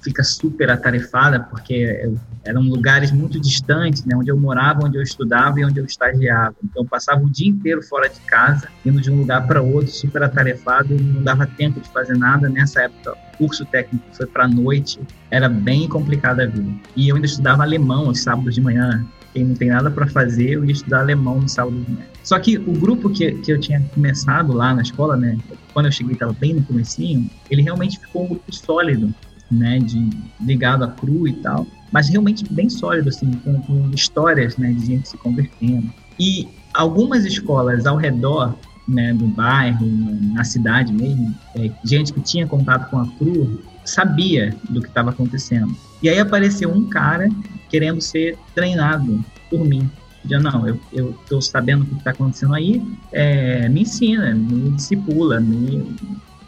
fica 0.03 0.23
super 0.23 0.71
atarefada, 0.71 1.41
porque 1.41 2.09
eram 2.47 2.63
lugares 2.63 3.11
muito 3.11 3.41
distantes, 3.41 4.05
né, 4.05 4.17
onde 4.17 4.31
eu 4.31 4.37
morava, 4.39 4.87
onde 4.87 4.97
eu 4.97 5.03
estudava 5.03 5.61
e 5.61 5.65
onde 5.65 5.81
eu 5.81 5.85
estagiava. 5.85 6.55
Então 6.65 6.83
eu 6.83 6.89
passava 6.89 7.23
o 7.23 7.31
dia 7.31 7.49
inteiro 7.49 7.83
fora 7.83 8.09
de 8.09 8.21
casa, 8.21 8.69
indo 8.85 9.01
de 9.01 9.11
um 9.11 9.19
lugar 9.19 9.47
para 9.47 9.61
outro, 9.61 9.89
super 9.89 10.23
atarefado, 10.23 10.95
não 10.95 11.23
dava 11.23 11.47
tempo 11.47 11.81
de 11.81 11.89
fazer 11.91 12.17
nada. 12.17 12.49
Nessa 12.49 12.83
época, 12.83 13.13
o 13.35 13.37
curso 13.39 13.65
técnico 13.67 14.05
foi 14.13 14.27
para 14.27 14.47
noite, 14.47 15.01
era 15.31 15.49
bem 15.49 15.89
complicada 15.89 16.45
a 16.45 16.47
vida. 16.47 16.71
E 16.95 17.09
eu 17.09 17.17
ainda 17.17 17.27
estudava 17.27 17.63
alemão 17.63 18.07
aos 18.07 18.21
sábados 18.23 18.55
de 18.55 18.61
manhã, 18.61 19.05
quem 19.35 19.45
não 19.45 19.55
tem 19.55 19.69
nada 19.69 19.91
para 19.91 20.07
fazer, 20.07 20.53
eu 20.53 20.65
ia 20.65 20.73
estudar 20.73 21.01
alemão 21.01 21.41
no 21.41 21.49
sábado 21.49 21.77
de 21.77 21.91
manhã. 21.91 22.07
Só 22.23 22.39
que 22.39 22.57
o 22.57 22.73
grupo 22.73 23.11
que, 23.11 23.33
que 23.33 23.53
eu 23.53 23.61
tinha 23.61 23.81
começado 23.95 24.53
lá 24.53 24.75
na 24.75 24.83
escola, 24.83 25.17
né, 25.17 25.37
quando 25.75 25.87
eu 25.87 25.93
cheguei 25.93 26.15
estava 26.15 26.33
bem 26.33 26.55
no 26.55 26.63
comecinho, 26.63 27.29
ele 27.51 27.61
realmente 27.63 27.99
ficou 28.01 28.25
um 28.25 28.29
grupo 28.29 28.55
sólido. 28.55 29.15
né, 29.51 29.79
de 29.79 30.11
ligado 30.41 30.85
à 30.85 30.89
cru 30.89 31.29
e 31.29 31.33
tal, 31.35 31.67
mas 31.93 32.09
realmente 32.09 32.45
bem 32.53 32.69
sólido, 32.69 33.09
assim, 33.09 33.31
com, 33.45 33.61
com 33.63 33.91
histórias, 33.91 34.57
né, 34.57 34.73
de 34.73 34.87
gente 34.87 35.09
se 35.09 35.17
convertendo. 35.17 35.93
E 36.19 36.49
algumas 36.75 37.25
escolas 37.25 37.87
ao 37.87 37.97
redor, 37.97 38.55
né, 38.87 39.13
do 39.13 39.27
bairro, 39.27 39.87
na 40.33 40.45
cidade 40.45 40.93
mesmo, 40.93 41.35
é, 41.55 41.71
gente 41.85 42.13
que 42.13 42.21
tinha 42.21 42.47
contato 42.47 42.91
com 42.91 42.99
a 42.99 43.07
cru 43.19 43.61
sabia 43.85 44.55
do 44.69 44.81
que 44.81 44.89
estava 44.89 45.11
acontecendo. 45.11 45.75
E 46.03 46.09
aí 46.09 46.19
apareceu 46.19 46.71
um 46.71 46.85
cara 46.89 47.29
querendo 47.69 48.01
ser 48.01 48.37
treinado 48.55 49.25
por 49.49 49.65
mim. 49.65 49.91
Já 50.25 50.41
não, 50.41 50.67
eu, 50.67 50.81
eu 50.93 51.17
tô 51.29 51.41
sabendo 51.41 51.83
o 51.85 51.87
que 51.87 51.95
está 51.95 52.11
acontecendo 52.11 52.55
aí, 52.55 52.83
é, 53.13 53.69
me 53.69 53.83
ensina, 53.83 54.35
me 54.35 54.71
discipula, 54.73 55.39
me, 55.41 55.87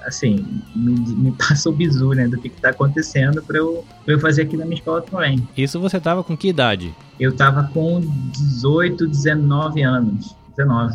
assim, 0.04 0.44
me, 0.74 0.92
me 0.92 1.32
passa 1.38 1.68
o 1.68 1.72
bizu, 1.72 2.10
né, 2.10 2.28
do 2.28 2.38
que 2.38 2.48
está 2.48 2.70
acontecendo 2.70 3.42
para 3.42 3.58
eu, 3.58 3.84
eu 4.06 4.18
fazer 4.18 4.42
aqui 4.42 4.56
na 4.56 4.64
minha 4.64 4.76
escola 4.76 5.02
também. 5.02 5.46
Isso 5.56 5.80
você 5.80 6.00
tava 6.00 6.22
com 6.24 6.36
que 6.36 6.48
idade? 6.48 6.94
Eu 7.18 7.34
tava 7.34 7.64
com 7.72 8.00
18, 8.32 9.06
19 9.06 9.82
anos. 9.82 10.36
19. 10.56 10.94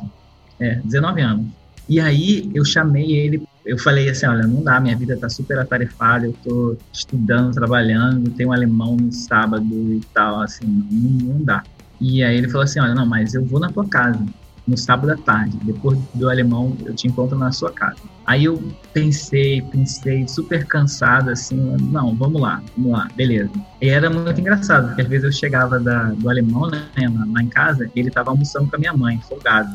É, 0.60 0.75
19 0.83 1.22
anos. 1.22 1.45
E 1.88 2.00
aí 2.00 2.50
eu 2.53 2.63
chamei 2.63 3.12
ele, 3.12 3.43
eu 3.65 3.77
falei 3.77 4.10
assim, 4.10 4.25
olha, 4.25 4.48
não 4.48 4.63
dá, 4.63 4.79
minha 4.79 4.95
vida 4.95 5.17
tá 5.17 5.27
super 5.27 5.60
atarefada, 5.60 6.25
eu 6.25 6.33
tô 6.43 6.77
estudando, 6.93 7.53
trabalhando, 7.53 8.29
tenho 8.31 8.50
um 8.50 8.53
alemão 8.53 8.95
no 8.95 9.12
sábado 9.12 9.65
e 9.65 10.01
tal, 10.13 10.41
assim, 10.41 10.65
não, 10.65 11.33
não 11.33 11.43
dá. 11.43 11.63
E 12.00 12.24
aí 12.24 12.38
ele 12.38 12.48
falou 12.48 12.63
assim, 12.63 12.79
olha, 12.79 12.95
não, 12.95 13.05
mas 13.05 13.33
eu 13.33 13.43
vou 13.43 13.60
na 13.60 13.69
tua 13.69 13.86
casa 13.86 14.19
no 14.67 14.77
sábado 14.77 15.12
à 15.12 15.17
tarde. 15.17 15.58
Depois 15.63 16.00
do 16.13 16.29
alemão, 16.29 16.75
eu 16.86 16.93
te 16.93 17.08
encontro 17.08 17.38
na 17.38 17.51
sua 17.51 17.72
casa. 17.72 17.98
Aí 18.25 18.46
eu 18.46 18.62
pensei, 18.93 19.62
pensei, 19.62 20.25
super 20.27 20.65
cansado, 20.65 21.29
assim, 21.29 21.58
não, 21.91 22.15
vamos 22.15 22.41
lá, 22.41 22.63
vamos 22.77 22.93
lá, 22.93 23.10
beleza. 23.15 23.51
E 23.82 23.89
era 23.89 24.10
muito 24.10 24.39
engraçado, 24.39 24.88
porque 24.88 25.01
às 25.01 25.08
vezes 25.10 25.25
eu 25.25 25.32
chegava 25.32 25.77
da, 25.79 26.03
do 26.12 26.29
alemão, 26.29 26.70
né, 26.70 26.88
lá 26.98 27.43
em 27.43 27.50
casa, 27.50 27.89
e 27.93 28.00
ele 28.00 28.10
tava 28.10 28.32
almoçando 28.32 28.70
com 28.70 28.77
a 28.77 28.79
minha 28.79 28.93
mãe, 28.93 29.20
folgado. 29.27 29.70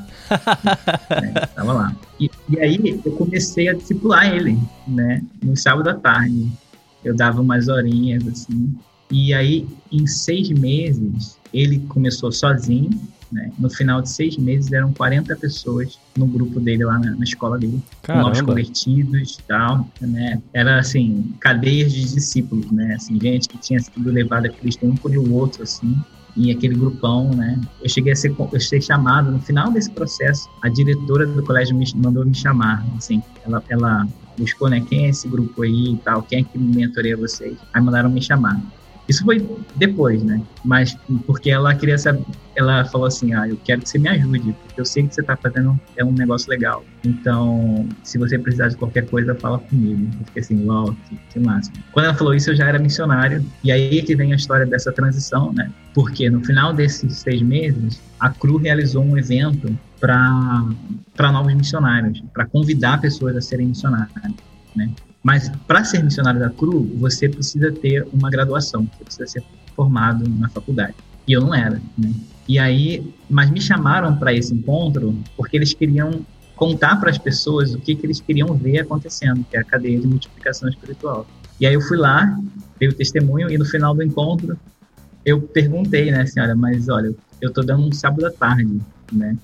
né, 1.11 1.33
tava 1.55 1.73
lá. 1.75 1.93
E, 2.19 2.31
e 2.49 2.59
aí 2.59 3.01
eu 3.05 3.13
comecei 3.13 3.69
a 3.69 3.75
discipular 3.75 4.27
ele, 4.27 4.59
né, 4.87 5.23
no 5.43 5.55
sábado 5.55 5.91
à 5.91 5.95
tarde. 5.95 6.49
Eu 7.05 7.15
dava 7.15 7.43
umas 7.43 7.69
horinhas, 7.69 8.27
assim. 8.27 8.75
E 9.11 9.33
aí, 9.33 9.67
em 9.93 10.07
seis 10.07 10.51
meses, 10.51 11.39
ele 11.53 11.81
começou 11.81 12.33
sozinho, 12.33 12.91
né? 13.31 13.51
No 13.59 13.69
final 13.71 14.01
de 14.03 14.11
seis 14.11 14.37
meses 14.37 14.73
eram 14.73 14.93
40 14.93 15.35
pessoas 15.37 15.99
no 16.17 16.27
grupo 16.27 16.61
dele 16.61 16.85
lá 16.85 16.99
na, 16.99 17.13
na 17.13 17.25
escola 17.25 17.59
dele, 17.59 17.81
Caramba. 18.03 18.25
novos 18.25 18.41
convertidos 18.43 19.39
e 19.39 19.43
tal, 19.43 19.89
né? 20.01 20.41
Era 20.53 20.79
assim, 20.79 21.35
cadeias 21.41 21.93
de 21.93 22.15
discípulos, 22.15 22.71
né? 22.71 22.95
Assim, 22.95 23.19
gente 23.21 23.49
que 23.49 23.59
tinha 23.59 23.81
sido 23.81 24.11
levada 24.11 24.49
a 24.49 24.51
Cristo 24.51 24.87
um 24.87 24.95
por 24.95 25.11
o 25.17 25.33
outro, 25.33 25.63
assim, 25.63 25.97
em 26.37 26.51
aquele 26.51 26.75
grupão, 26.75 27.31
né? 27.31 27.61
Eu 27.83 27.89
cheguei 27.89 28.13
a 28.13 28.17
ser, 28.17 28.35
eu 28.53 28.61
ser 28.61 28.81
chamado 28.83 29.31
no 29.31 29.41
final 29.41 29.71
desse 29.71 29.91
processo, 29.91 30.49
a 30.63 30.69
diretora 30.69 31.27
do 31.27 31.43
colégio 31.43 31.77
me 31.77 31.85
mandou 31.97 32.25
me 32.25 32.35
chamar, 32.35 32.85
assim, 32.97 33.23
ela, 33.45 33.63
ela 33.69 34.07
buscou, 34.39 34.69
né? 34.71 34.81
Quem 34.89 35.07
é 35.07 35.09
esse 35.09 35.29
grupo 35.29 35.63
aí 35.63 35.93
e 35.93 35.97
tal? 35.97 36.23
Quem 36.23 36.41
é 36.41 36.43
que 36.45 36.59
mentoreia 36.59 37.17
vocês? 37.17 37.57
Aí 37.75 37.83
mandaram 37.83 38.09
me 38.09 38.23
chamar. 38.23 38.61
Isso 39.09 39.25
foi 39.25 39.45
depois, 39.77 40.23
né? 40.23 40.41
Mas 40.63 40.95
porque 41.27 41.51
ela 41.51 41.75
queria 41.75 41.97
saber, 41.97 42.23
ela 42.55 42.85
falou 42.85 43.07
assim: 43.07 43.33
"Ah, 43.33 43.49
eu 43.49 43.57
quero 43.65 43.81
que 43.81 43.89
você 43.89 43.99
me 43.99 44.09
ajude, 44.09 44.53
porque 44.53 44.81
eu 44.81 44.85
sei 44.85 45.07
que 45.07 45.15
você 45.15 45.23
tá 45.23 45.35
fazendo 45.37 45.81
é 45.97 46.05
um 46.05 46.13
negócio 46.13 46.51
legal. 46.51 46.85
Então, 47.03 47.89
se 48.03 48.19
você 48.19 48.39
precisar 48.39 48.69
de 48.69 48.77
qualquer 48.77 49.07
coisa, 49.07 49.35
fala 49.35 49.59
comigo". 49.59 50.07
Eu 50.21 50.27
fiquei 50.27 50.43
assim: 50.43 50.67
"Uau, 50.67 50.95
que, 51.09 51.19
que 51.31 51.41
massa". 51.41 51.73
Quando 51.93 52.07
ela 52.07 52.15
falou 52.15 52.35
isso, 52.35 52.51
eu 52.51 52.57
já 52.57 52.67
era 52.67 52.79
missionário. 52.79 53.45
E 53.65 53.73
aí 53.73 54.03
que 54.03 54.15
vem 54.15 54.33
a 54.33 54.37
história 54.37 54.67
dessa 54.67 54.93
transição, 54.93 55.53
né? 55.55 55.71
Porque 55.95 56.29
no 56.29 56.45
final 56.45 56.75
desses 56.75 57.21
seis 57.21 57.41
meses, 57.41 58.01
a 58.21 58.29
CRU 58.29 58.59
realizou 58.59 59.03
um 59.03 59.17
evento 59.17 59.75
para 59.99 61.33
novos 61.33 61.55
missionários, 61.55 62.23
para 62.35 62.45
convidar 62.47 63.01
pessoas 63.01 63.35
a 63.37 63.41
serem 63.41 63.69
missionários, 63.69 64.11
né? 64.77 64.91
Mas 65.23 65.51
para 65.67 65.85
ser 65.85 66.03
missionário 66.03 66.41
da 66.41 66.51
CRU, 66.51 66.85
você 66.99 67.29
precisa 67.29 67.73
ter 67.73 68.07
uma 68.13 68.31
graduação, 68.31 68.89
você 68.93 69.05
precisa 69.05 69.27
ser 69.27 69.45
formado 69.75 70.29
na 70.29 70.49
faculdade. 70.49 70.95
E 71.27 71.33
eu 71.33 71.41
não 71.41 71.55
era, 71.55 71.81
né? 71.97 72.13
E 72.47 72.59
aí, 72.59 73.13
mas 73.29 73.51
me 73.51 73.61
chamaram 73.61 74.17
para 74.17 74.33
esse 74.33 74.55
encontro 74.55 75.17
porque 75.37 75.57
eles 75.57 75.75
queriam 75.75 76.25
contar 76.57 76.97
para 76.97 77.11
as 77.11 77.19
pessoas 77.19 77.75
o 77.75 77.79
que, 77.79 77.95
que 77.95 78.07
eles 78.07 78.21
queriam 78.21 78.55
ver 78.55 78.81
acontecendo, 78.81 79.45
que 79.49 79.57
é 79.57 79.61
a 79.61 79.65
cadeia 79.65 80.01
de 80.01 80.07
multiplicação 80.07 80.69
espiritual. 80.69 81.27
E 81.61 81.67
aí 81.67 81.75
eu 81.75 81.81
fui 81.81 81.97
lá, 81.97 82.39
dei 82.79 82.89
o 82.89 82.95
testemunho 82.95 83.51
e 83.51 83.59
no 83.59 83.65
final 83.65 83.95
do 83.95 84.03
encontro 84.03 84.59
eu 85.25 85.41
perguntei, 85.43 86.11
né, 86.11 86.25
senhora, 86.25 86.57
mas 86.57 86.89
olha, 86.89 87.15
eu 87.41 87.53
tô 87.53 87.63
dando 87.63 87.87
um 87.87 87.93
sábado 87.93 88.27
à 88.27 88.31
tarde, 88.31 88.81
né? 89.13 89.37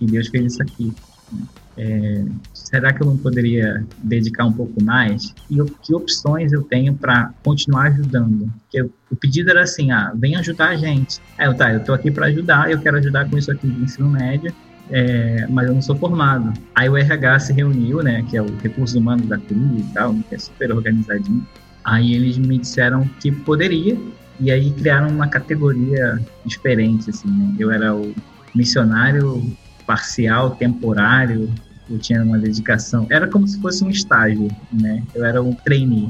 E 0.00 0.06
Deus 0.06 0.28
fez 0.28 0.52
isso 0.52 0.62
aqui. 0.62 0.92
Né? 1.32 1.42
É, 1.82 2.24
será 2.52 2.92
que 2.92 3.02
eu 3.02 3.06
não 3.06 3.16
poderia 3.16 3.82
dedicar 4.02 4.44
um 4.44 4.52
pouco 4.52 4.82
mais? 4.84 5.34
E 5.50 5.56
que 5.82 5.94
opções 5.94 6.52
eu 6.52 6.62
tenho 6.62 6.92
para 6.92 7.32
continuar 7.42 7.84
ajudando? 7.84 8.52
Porque 8.60 8.82
o 8.82 9.16
pedido 9.16 9.48
era 9.48 9.62
assim, 9.62 9.90
ah, 9.90 10.12
vem 10.14 10.36
ajudar 10.36 10.68
a 10.68 10.76
gente. 10.76 11.18
Aí 11.38 11.46
eu, 11.46 11.54
tá, 11.54 11.72
eu 11.72 11.82
tô 11.82 11.94
aqui 11.94 12.10
para 12.10 12.26
ajudar, 12.26 12.70
eu 12.70 12.78
quero 12.78 12.98
ajudar 12.98 13.30
com 13.30 13.38
isso 13.38 13.50
aqui 13.50 13.66
de 13.66 13.82
ensino 13.82 14.10
médio, 14.10 14.52
é, 14.90 15.46
mas 15.48 15.68
eu 15.68 15.74
não 15.74 15.80
sou 15.80 15.96
formado. 15.96 16.52
Aí 16.74 16.86
o 16.86 16.98
RH 16.98 17.38
se 17.40 17.52
reuniu, 17.54 18.02
né, 18.02 18.22
que 18.28 18.36
é 18.36 18.42
o 18.42 18.56
Recursos 18.58 18.94
Humanos 18.94 19.26
da 19.26 19.38
CRU 19.38 19.78
e 19.78 19.84
tal, 19.94 20.14
que 20.28 20.34
é 20.34 20.38
super 20.38 20.72
organizadinho. 20.72 21.46
Aí 21.82 22.12
eles 22.12 22.36
me 22.36 22.58
disseram 22.58 23.08
que 23.22 23.32
poderia, 23.32 23.96
e 24.38 24.50
aí 24.50 24.70
criaram 24.70 25.08
uma 25.08 25.28
categoria 25.28 26.20
diferente, 26.44 27.08
assim, 27.08 27.28
né? 27.28 27.54
Eu 27.58 27.70
era 27.70 27.94
o 27.94 28.14
missionário 28.54 29.42
parcial, 29.86 30.50
temporário, 30.50 31.50
eu 31.90 31.98
tinha 31.98 32.22
uma 32.22 32.38
dedicação. 32.38 33.06
Era 33.10 33.26
como 33.26 33.46
se 33.46 33.60
fosse 33.60 33.84
um 33.84 33.90
estágio, 33.90 34.48
né? 34.72 35.02
Eu 35.14 35.24
era 35.24 35.42
um 35.42 35.52
trainee. 35.52 36.08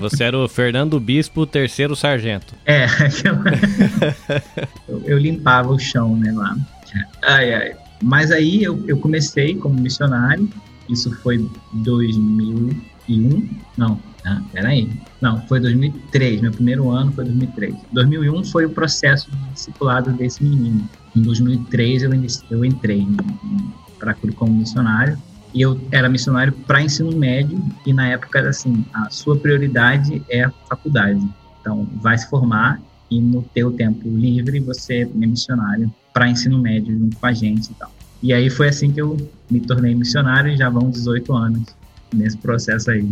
Você 0.00 0.24
era 0.24 0.36
o 0.36 0.48
Fernando 0.48 0.98
Bispo, 0.98 1.46
terceiro 1.46 1.94
sargento. 1.94 2.54
É, 2.66 2.86
eu, 4.88 5.02
eu, 5.04 5.18
limpava 5.18 5.72
o 5.72 5.78
chão, 5.78 6.16
né, 6.16 6.32
lá. 6.32 6.56
Ai, 7.22 7.54
ai. 7.54 7.76
Mas 8.02 8.32
aí 8.32 8.62
eu, 8.62 8.82
eu 8.88 8.98
comecei 8.98 9.54
como 9.54 9.80
missionário, 9.80 10.48
isso 10.88 11.14
foi 11.22 11.48
2001, 11.72 13.48
não, 13.76 13.98
ah, 14.24 14.40
peraí, 14.52 14.88
não, 15.20 15.40
foi 15.48 15.60
2003, 15.60 16.40
meu 16.40 16.52
primeiro 16.52 16.90
ano 16.90 17.12
foi 17.12 17.24
2003. 17.24 17.74
2001 17.92 18.44
foi 18.44 18.66
o 18.66 18.70
processo 18.70 19.30
de 19.30 19.36
discipulado 19.52 20.12
desse 20.12 20.42
menino. 20.42 20.88
Em 21.16 21.22
2003 21.22 22.04
eu, 22.04 22.10
eu 22.50 22.64
entrei 22.64 23.06
para 24.02 24.16
como 24.34 24.52
missionário 24.52 25.16
e 25.54 25.60
eu 25.60 25.80
era 25.92 26.08
missionário 26.08 26.52
para 26.52 26.82
ensino 26.82 27.16
médio 27.16 27.62
e 27.86 27.92
na 27.92 28.08
época 28.08 28.40
era 28.40 28.50
assim 28.50 28.84
a 28.92 29.08
sua 29.10 29.36
prioridade 29.36 30.22
é 30.28 30.42
a 30.42 30.50
faculdade. 30.68 31.22
Então 31.60 31.86
vai 32.00 32.18
se 32.18 32.28
formar 32.28 32.80
e 33.10 33.20
no 33.20 33.42
teu 33.54 33.70
tempo 33.70 34.08
livre 34.08 34.58
você 34.58 35.02
é 35.02 35.04
missionário 35.04 35.92
para 36.12 36.28
ensino 36.28 36.58
médio 36.58 36.98
junto 36.98 37.16
com 37.16 37.26
a 37.26 37.32
gente 37.32 37.70
e 37.70 37.74
tal. 37.74 37.92
E 38.22 38.32
aí 38.32 38.50
foi 38.50 38.68
assim 38.68 38.90
que 38.90 39.00
eu 39.00 39.16
me 39.50 39.60
tornei 39.60 39.94
missionário 39.94 40.52
e 40.52 40.56
já 40.56 40.68
vão 40.68 40.90
18 40.90 41.32
anos 41.34 41.62
nesse 42.12 42.38
processo 42.38 42.90
aí. 42.90 43.08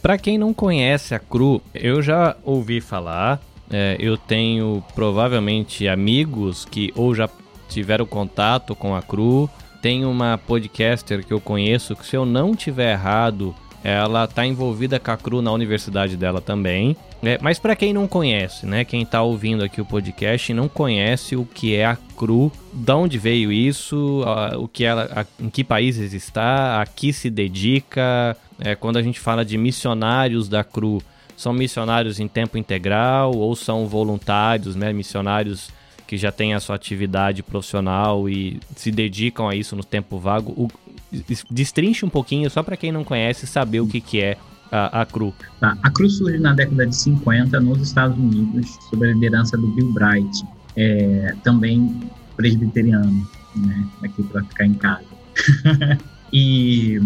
Para 0.00 0.16
quem 0.16 0.38
não 0.38 0.54
conhece 0.54 1.14
a 1.14 1.18
CRU 1.18 1.60
eu 1.74 2.00
já 2.00 2.36
ouvi 2.42 2.80
falar 2.80 3.40
é, 3.70 3.96
eu 3.98 4.16
tenho 4.16 4.82
provavelmente 4.94 5.88
amigos 5.88 6.64
que 6.64 6.92
ou 6.94 7.14
já 7.14 7.28
tiveram 7.68 8.04
contato 8.06 8.74
com 8.74 8.94
a 8.94 9.02
CRU 9.02 9.48
tem 9.82 10.04
uma 10.04 10.38
podcaster 10.38 11.26
que 11.26 11.32
eu 11.32 11.40
conheço 11.40 11.96
que, 11.96 12.06
se 12.06 12.16
eu 12.16 12.24
não 12.24 12.54
tiver 12.54 12.92
errado, 12.92 13.52
ela 13.82 14.24
está 14.24 14.46
envolvida 14.46 15.00
com 15.00 15.10
a 15.10 15.16
CRU 15.16 15.42
na 15.42 15.50
universidade 15.50 16.16
dela 16.16 16.40
também. 16.40 16.96
É, 17.20 17.36
mas 17.42 17.58
para 17.58 17.74
quem 17.74 17.92
não 17.92 18.06
conhece, 18.06 18.64
né? 18.64 18.84
Quem 18.84 19.02
está 19.02 19.22
ouvindo 19.22 19.62
aqui 19.64 19.80
o 19.80 19.84
podcast 19.84 20.50
e 20.50 20.54
não 20.54 20.68
conhece 20.68 21.36
o 21.36 21.44
que 21.44 21.74
é 21.74 21.84
a 21.84 21.96
CRU, 22.16 22.50
de 22.72 22.92
onde 22.92 23.18
veio 23.18 23.52
isso, 23.52 24.22
a, 24.24 24.56
o 24.56 24.68
que 24.68 24.84
ela, 24.84 25.08
a, 25.14 25.44
em 25.44 25.50
que 25.50 25.64
países 25.64 26.12
está, 26.12 26.80
a 26.80 26.86
que 26.86 27.12
se 27.12 27.28
dedica. 27.28 28.36
É, 28.60 28.76
quando 28.76 28.98
a 28.98 29.02
gente 29.02 29.18
fala 29.18 29.44
de 29.44 29.58
missionários 29.58 30.48
da 30.48 30.62
CRU, 30.62 31.02
são 31.36 31.52
missionários 31.52 32.20
em 32.20 32.28
tempo 32.28 32.56
integral 32.56 33.32
ou 33.34 33.56
são 33.56 33.86
voluntários, 33.86 34.76
né? 34.76 34.92
Missionários 34.92 35.70
que 36.12 36.18
já 36.18 36.30
têm 36.30 36.52
a 36.52 36.60
sua 36.60 36.76
atividade 36.76 37.42
profissional 37.42 38.28
e 38.28 38.60
se 38.76 38.90
dedicam 38.90 39.48
a 39.48 39.56
isso 39.56 39.74
no 39.74 39.82
tempo 39.82 40.18
vago. 40.18 40.52
O, 40.52 40.68
destrinche 41.50 42.04
um 42.04 42.10
pouquinho, 42.10 42.50
só 42.50 42.62
para 42.62 42.76
quem 42.76 42.92
não 42.92 43.02
conhece, 43.02 43.46
saber 43.46 43.80
o 43.80 43.86
que, 43.86 43.98
que 43.98 44.20
é 44.20 44.36
a, 44.70 45.00
a 45.00 45.06
CRU. 45.06 45.32
Tá. 45.58 45.74
A 45.82 45.90
CRU 45.90 46.10
surge 46.10 46.38
na 46.38 46.52
década 46.52 46.86
de 46.86 46.94
50 46.94 47.58
nos 47.60 47.80
Estados 47.80 48.18
Unidos, 48.18 48.78
sob 48.90 49.08
a 49.08 49.10
liderança 49.10 49.56
do 49.56 49.66
Bill 49.68 49.90
Bright, 49.94 50.44
é, 50.76 51.34
também 51.42 52.02
presbiteriano, 52.36 53.26
né? 53.56 53.86
aqui 54.04 54.22
para 54.22 54.44
ficar 54.44 54.66
em 54.66 54.74
casa. 54.74 55.06
e, 56.30 57.00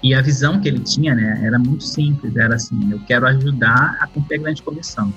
E 0.00 0.14
a 0.14 0.22
visão 0.22 0.60
que 0.60 0.68
ele 0.68 0.78
tinha, 0.78 1.12
né, 1.12 1.40
era 1.42 1.58
muito 1.58 1.82
simples, 1.82 2.36
era 2.36 2.54
assim, 2.54 2.92
eu 2.92 3.00
quero 3.00 3.26
ajudar 3.26 3.96
a 3.98 4.06
cumprir 4.06 4.38
a 4.38 4.42
grande 4.44 4.62
comissão, 4.62 5.12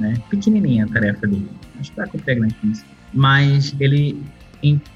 né? 0.00 0.14
Pequenininha 0.30 0.84
a 0.84 0.88
tarefa 0.88 1.26
dele, 1.26 1.48
ajudar 1.80 2.04
a 2.04 2.08
cumprir 2.08 2.32
a 2.32 2.34
grande 2.36 2.54
comissão. 2.54 2.86
Mas 3.12 3.74
ele 3.78 4.22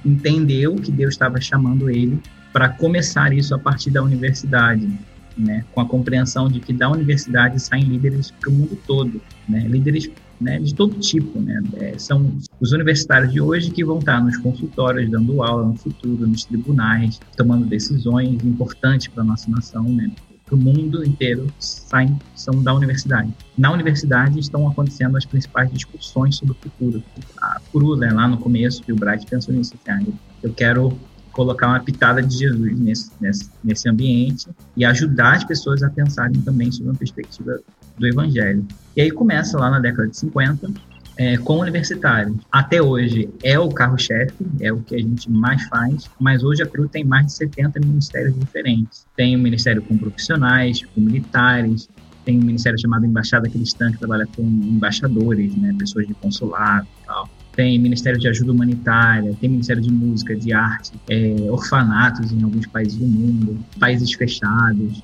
entendeu 0.04 0.76
que 0.76 0.92
Deus 0.92 1.14
estava 1.14 1.40
chamando 1.40 1.90
ele 1.90 2.20
para 2.52 2.68
começar 2.68 3.32
isso 3.32 3.54
a 3.54 3.58
partir 3.58 3.90
da 3.90 4.02
universidade, 4.02 4.88
né, 5.36 5.62
com 5.72 5.80
a 5.80 5.84
compreensão 5.84 6.48
de 6.48 6.60
que 6.60 6.72
da 6.72 6.90
universidade 6.90 7.60
saem 7.60 7.84
líderes 7.84 8.30
para 8.30 8.48
o 8.48 8.52
mundo 8.52 8.78
todo, 8.86 9.20
né, 9.46 9.60
líderes 9.68 10.10
né, 10.40 10.58
de 10.58 10.74
todo 10.74 10.98
tipo. 10.98 11.38
Né, 11.38 11.62
é, 11.74 11.98
são 11.98 12.32
os 12.58 12.72
universitários 12.72 13.30
de 13.32 13.40
hoje 13.40 13.70
que 13.70 13.84
vão 13.84 13.98
estar 13.98 14.24
nos 14.24 14.38
consultórios, 14.38 15.10
dando 15.10 15.42
aula 15.42 15.66
no 15.66 15.76
futuro, 15.76 16.26
nos 16.26 16.44
tribunais, 16.44 17.20
tomando 17.36 17.66
decisões 17.66 18.42
importantes 18.42 19.08
para 19.08 19.22
a 19.22 19.26
nossa 19.26 19.50
nação, 19.50 19.84
né, 19.84 20.10
o 20.54 20.56
mundo 20.56 21.04
inteiro 21.04 21.46
saem, 21.58 22.18
são 22.34 22.62
da 22.62 22.72
universidade. 22.72 23.32
Na 23.58 23.72
universidade 23.72 24.38
estão 24.38 24.68
acontecendo 24.68 25.16
as 25.16 25.24
principais 25.24 25.70
discussões 25.72 26.36
sobre 26.36 26.54
o 26.54 26.56
futuro. 26.62 27.02
A 27.40 27.60
CRU, 27.72 27.96
né, 27.96 28.10
lá 28.10 28.28
no 28.28 28.38
começo, 28.38 28.82
que 28.82 28.92
o 28.92 28.96
Bright 28.96 29.26
pensou 29.26 29.54
nisso, 29.54 29.74
assim, 29.86 30.12
eu 30.42 30.52
quero 30.52 30.96
colocar 31.32 31.66
uma 31.66 31.80
pitada 31.80 32.22
de 32.22 32.38
Jesus 32.38 32.78
nesse, 32.78 33.10
nesse, 33.20 33.50
nesse 33.62 33.88
ambiente 33.88 34.48
e 34.74 34.84
ajudar 34.86 35.36
as 35.36 35.44
pessoas 35.44 35.82
a 35.82 35.90
pensarem 35.90 36.40
também 36.40 36.72
sobre 36.72 36.90
uma 36.90 36.98
perspectiva 36.98 37.60
do 37.98 38.06
Evangelho. 38.06 38.66
E 38.96 39.02
aí 39.02 39.10
começa 39.10 39.58
lá 39.58 39.68
na 39.70 39.78
década 39.78 40.08
de 40.08 40.16
50, 40.16 40.70
é, 41.18 41.36
com 41.38 41.58
universitários. 41.58 42.36
Até 42.50 42.82
hoje 42.82 43.28
é 43.42 43.58
o 43.58 43.68
carro-chefe, 43.68 44.34
é 44.60 44.72
o 44.72 44.78
que 44.80 44.94
a 44.94 44.98
gente 44.98 45.30
mais 45.30 45.62
faz, 45.68 46.10
mas 46.20 46.42
hoje 46.42 46.62
a 46.62 46.66
CRU 46.66 46.88
tem 46.88 47.04
mais 47.04 47.26
de 47.26 47.32
70 47.32 47.80
ministérios 47.80 48.38
diferentes. 48.38 49.06
Tem 49.16 49.34
o 49.34 49.38
um 49.38 49.42
ministério 49.42 49.82
com 49.82 49.96
profissionais, 49.96 50.82
com 50.82 51.00
militares, 51.00 51.88
tem 52.24 52.38
um 52.38 52.42
ministério 52.42 52.78
chamado 52.78 53.06
Embaixada 53.06 53.48
Cristã, 53.48 53.92
que 53.92 53.98
trabalha 53.98 54.26
com 54.36 54.42
embaixadores, 54.42 55.56
né, 55.56 55.74
pessoas 55.78 56.06
de 56.06 56.14
consulado 56.14 56.86
e 57.02 57.06
tal 57.06 57.28
tem 57.56 57.78
Ministério 57.78 58.20
de 58.20 58.28
Ajuda 58.28 58.52
Humanitária, 58.52 59.34
tem 59.40 59.48
Ministério 59.48 59.82
de 59.82 59.90
Música, 59.90 60.36
de 60.36 60.52
Arte, 60.52 60.92
é, 61.08 61.34
orfanatos 61.50 62.30
em 62.30 62.42
alguns 62.42 62.66
países 62.66 62.98
do 62.98 63.06
mundo, 63.06 63.58
países 63.80 64.12
fechados. 64.12 65.02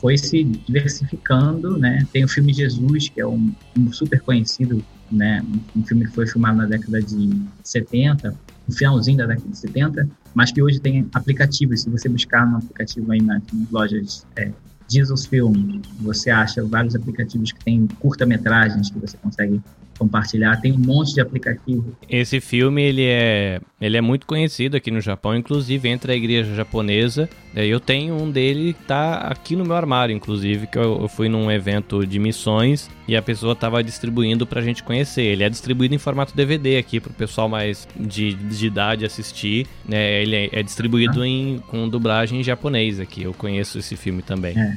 Foi 0.00 0.18
se 0.18 0.42
diversificando, 0.42 1.78
né? 1.78 2.06
Tem 2.12 2.24
o 2.24 2.28
filme 2.28 2.52
Jesus, 2.52 3.08
que 3.08 3.20
é 3.20 3.26
um, 3.26 3.52
um 3.78 3.92
super 3.92 4.20
conhecido, 4.20 4.84
né? 5.12 5.44
Um 5.76 5.84
filme 5.84 6.06
que 6.06 6.12
foi 6.12 6.26
filmado 6.26 6.58
na 6.58 6.66
década 6.66 7.02
de 7.02 7.30
70, 7.62 8.34
no 8.68 8.74
finalzinho 8.74 9.18
da 9.18 9.26
década 9.26 9.48
de 9.48 9.58
70, 9.58 10.08
mas 10.34 10.50
que 10.50 10.62
hoje 10.62 10.80
tem 10.80 11.08
aplicativos. 11.12 11.82
Se 11.82 11.90
você 11.90 12.08
buscar 12.08 12.46
no 12.46 12.58
aplicativo 12.58 13.12
aí 13.12 13.20
nas, 13.20 13.42
lojas 13.70 14.26
é, 14.36 14.50
Jesus 14.88 15.26
Film, 15.26 15.80
você 16.00 16.30
acha 16.30 16.64
vários 16.64 16.94
aplicativos 16.94 17.52
que 17.52 17.64
tem 17.64 17.86
curta-metragens 17.98 18.90
que 18.90 18.98
você 18.98 19.16
consegue 19.16 19.60
compartilhar. 19.98 20.60
Tem 20.60 20.72
um 20.72 20.78
monte 20.78 21.14
de 21.14 21.20
aplicativo. 21.20 21.96
Esse 22.08 22.40
filme 22.40 22.82
ele 22.82 23.04
é, 23.04 23.60
ele 23.80 23.96
é 23.96 24.00
muito 24.00 24.26
conhecido 24.26 24.76
aqui 24.76 24.90
no 24.90 25.00
Japão, 25.00 25.34
inclusive 25.36 25.88
entre 25.88 26.12
a 26.12 26.14
igreja 26.16 26.54
japonesa. 26.54 27.28
É, 27.54 27.66
eu 27.66 27.78
tenho 27.78 28.14
um 28.14 28.30
dele 28.30 28.74
tá 28.86 29.18
aqui 29.18 29.54
no 29.54 29.64
meu 29.64 29.76
armário, 29.76 30.14
inclusive, 30.14 30.66
que 30.66 30.78
eu, 30.78 31.08
fui 31.08 31.28
num 31.28 31.50
evento 31.50 32.06
de 32.06 32.18
missões 32.18 32.90
e 33.06 33.16
a 33.16 33.22
pessoa 33.22 33.52
estava 33.52 33.82
distribuindo 33.82 34.46
pra 34.46 34.62
gente 34.62 34.82
conhecer. 34.82 35.22
Ele 35.22 35.44
é 35.44 35.48
distribuído 35.48 35.94
em 35.94 35.98
formato 35.98 36.34
DVD 36.34 36.78
aqui 36.78 37.00
pro 37.00 37.12
pessoal 37.12 37.48
mais 37.48 37.86
de, 37.98 38.34
de 38.34 38.66
idade 38.66 39.04
assistir. 39.04 39.66
É, 39.90 40.22
ele 40.22 40.36
é, 40.36 40.48
é 40.52 40.62
distribuído 40.62 41.22
ah. 41.22 41.28
em, 41.28 41.58
com 41.68 41.88
dublagem 41.88 42.40
em 42.40 42.42
japonês 42.42 42.98
aqui. 42.98 43.22
Eu 43.22 43.34
conheço 43.34 43.78
esse 43.78 43.96
filme 43.96 44.22
também. 44.22 44.58
É. 44.58 44.76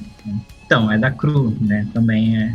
Então, 0.65 0.91
é 0.91 0.97
da 0.97 1.11
Cru, 1.11 1.55
né? 1.61 1.87
Também 1.93 2.37
é 2.37 2.51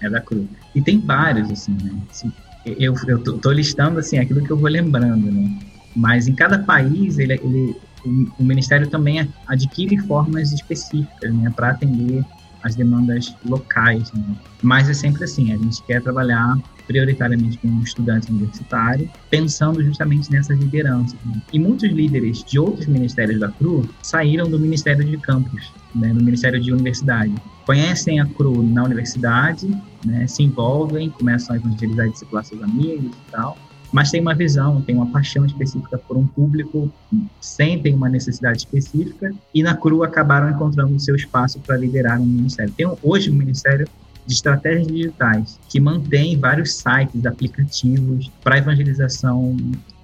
é 0.00 0.08
da 0.08 0.20
cruz. 0.20 0.46
E 0.74 0.82
tem 0.82 1.00
vários, 1.00 1.50
assim, 1.50 1.76
né? 1.82 1.92
Assim, 2.10 2.32
eu, 2.64 2.94
eu 3.06 3.22
tô, 3.22 3.38
tô, 3.38 3.50
listando, 3.50 3.98
assim, 3.98 4.18
aquilo 4.18 4.42
que 4.42 4.50
eu 4.50 4.56
vou 4.56 4.68
lembrando, 4.68 5.30
né? 5.30 5.50
Mas 5.94 6.28
em 6.28 6.34
cada 6.34 6.58
país, 6.58 7.18
ele, 7.18 7.34
ele 7.34 7.76
o, 8.04 8.42
o 8.42 8.44
Ministério 8.44 8.88
também 8.88 9.28
adquire 9.46 9.96
formas 9.98 10.52
específicas, 10.52 11.34
né? 11.34 11.52
Para 11.54 11.70
atender 11.70 12.24
as 12.62 12.74
demandas 12.74 13.34
locais, 13.44 14.12
né? 14.12 14.34
Mas 14.62 14.88
é 14.88 14.94
sempre 14.94 15.24
assim, 15.24 15.52
a 15.52 15.56
gente 15.56 15.82
quer 15.84 16.02
trabalhar 16.02 16.56
prioritariamente 16.86 17.58
com 17.58 17.68
estudantes 17.82 18.28
universitários, 18.28 19.08
pensando 19.30 19.82
justamente 19.82 20.30
nessas 20.30 20.58
lideranças. 20.58 21.18
Né? 21.24 21.40
E 21.52 21.58
muitos 21.58 21.90
líderes 21.90 22.44
de 22.44 22.58
outros 22.58 22.86
ministérios 22.86 23.40
da 23.40 23.48
CRU 23.48 23.88
saíram 24.02 24.48
do 24.48 24.58
Ministério 24.58 25.04
de 25.04 25.16
Campus, 25.18 25.72
né, 25.94 26.12
no 26.12 26.22
Ministério 26.22 26.60
de 26.60 26.72
Universidade. 26.72 27.34
Conhecem 27.64 28.20
a 28.20 28.26
CRU 28.26 28.62
na 28.62 28.84
universidade, 28.84 29.68
né, 30.04 30.26
se 30.26 30.42
envolvem, 30.42 31.10
começam 31.10 31.54
a 31.54 31.58
evangelizar 31.58 32.06
e 32.06 32.10
discipular 32.10 32.44
seus 32.44 32.62
amigos 32.62 33.10
e 33.10 33.30
tal, 33.30 33.56
mas 33.92 34.10
tem 34.10 34.20
uma 34.20 34.34
visão, 34.34 34.80
tem 34.82 34.94
uma 34.94 35.06
paixão 35.06 35.44
específica 35.46 35.96
por 35.98 36.16
um 36.16 36.26
público, 36.26 36.90
sentem 37.40 37.94
uma 37.94 38.08
necessidade 38.08 38.58
específica 38.58 39.32
e 39.54 39.62
na 39.62 39.74
CRU 39.74 40.02
acabaram 40.02 40.50
encontrando 40.50 40.94
o 40.94 41.00
seu 41.00 41.14
espaço 41.14 41.60
para 41.60 41.76
liderar 41.76 42.20
um 42.20 42.26
ministério. 42.26 42.72
Tem 42.76 42.86
hoje 43.02 43.30
um 43.30 43.34
ministério 43.34 43.88
de 44.26 44.34
estratégias 44.34 44.86
digitais 44.86 45.58
que 45.68 45.80
mantém 45.80 46.38
vários 46.38 46.74
sites, 46.74 47.24
aplicativos 47.24 48.30
para 48.42 48.58
evangelização 48.58 49.56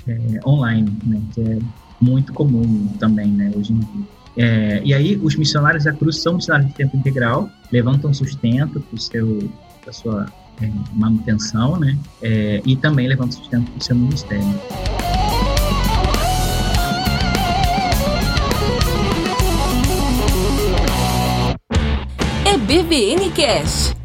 é, 0.06 0.40
online, 0.46 0.96
né, 1.04 1.20
que 1.34 1.40
é 1.40 1.58
muito 2.00 2.32
comum 2.32 2.88
também, 2.98 3.28
né, 3.28 3.50
hoje 3.54 3.72
em 3.72 3.78
dia. 3.78 4.06
É, 4.34 4.80
e 4.82 4.94
aí, 4.94 5.20
os 5.22 5.36
missionários 5.36 5.84
da 5.84 5.92
cruz 5.92 6.22
são 6.22 6.34
missionários 6.34 6.70
de 6.70 6.76
tempo 6.76 6.96
integral, 6.96 7.50
levantam 7.70 8.14
sustento 8.14 8.80
para 8.80 9.90
a 9.90 9.92
sua 9.92 10.26
é, 10.62 10.70
manutenção, 10.94 11.78
né? 11.78 11.98
É, 12.22 12.62
e 12.64 12.74
também 12.74 13.06
levantam 13.06 13.32
sustento 13.32 13.70
para 13.70 13.78
o 13.78 13.82
seu 13.82 13.94
ministério. 13.94 14.42
BVN 22.72 23.30
Cash. 23.36 24.01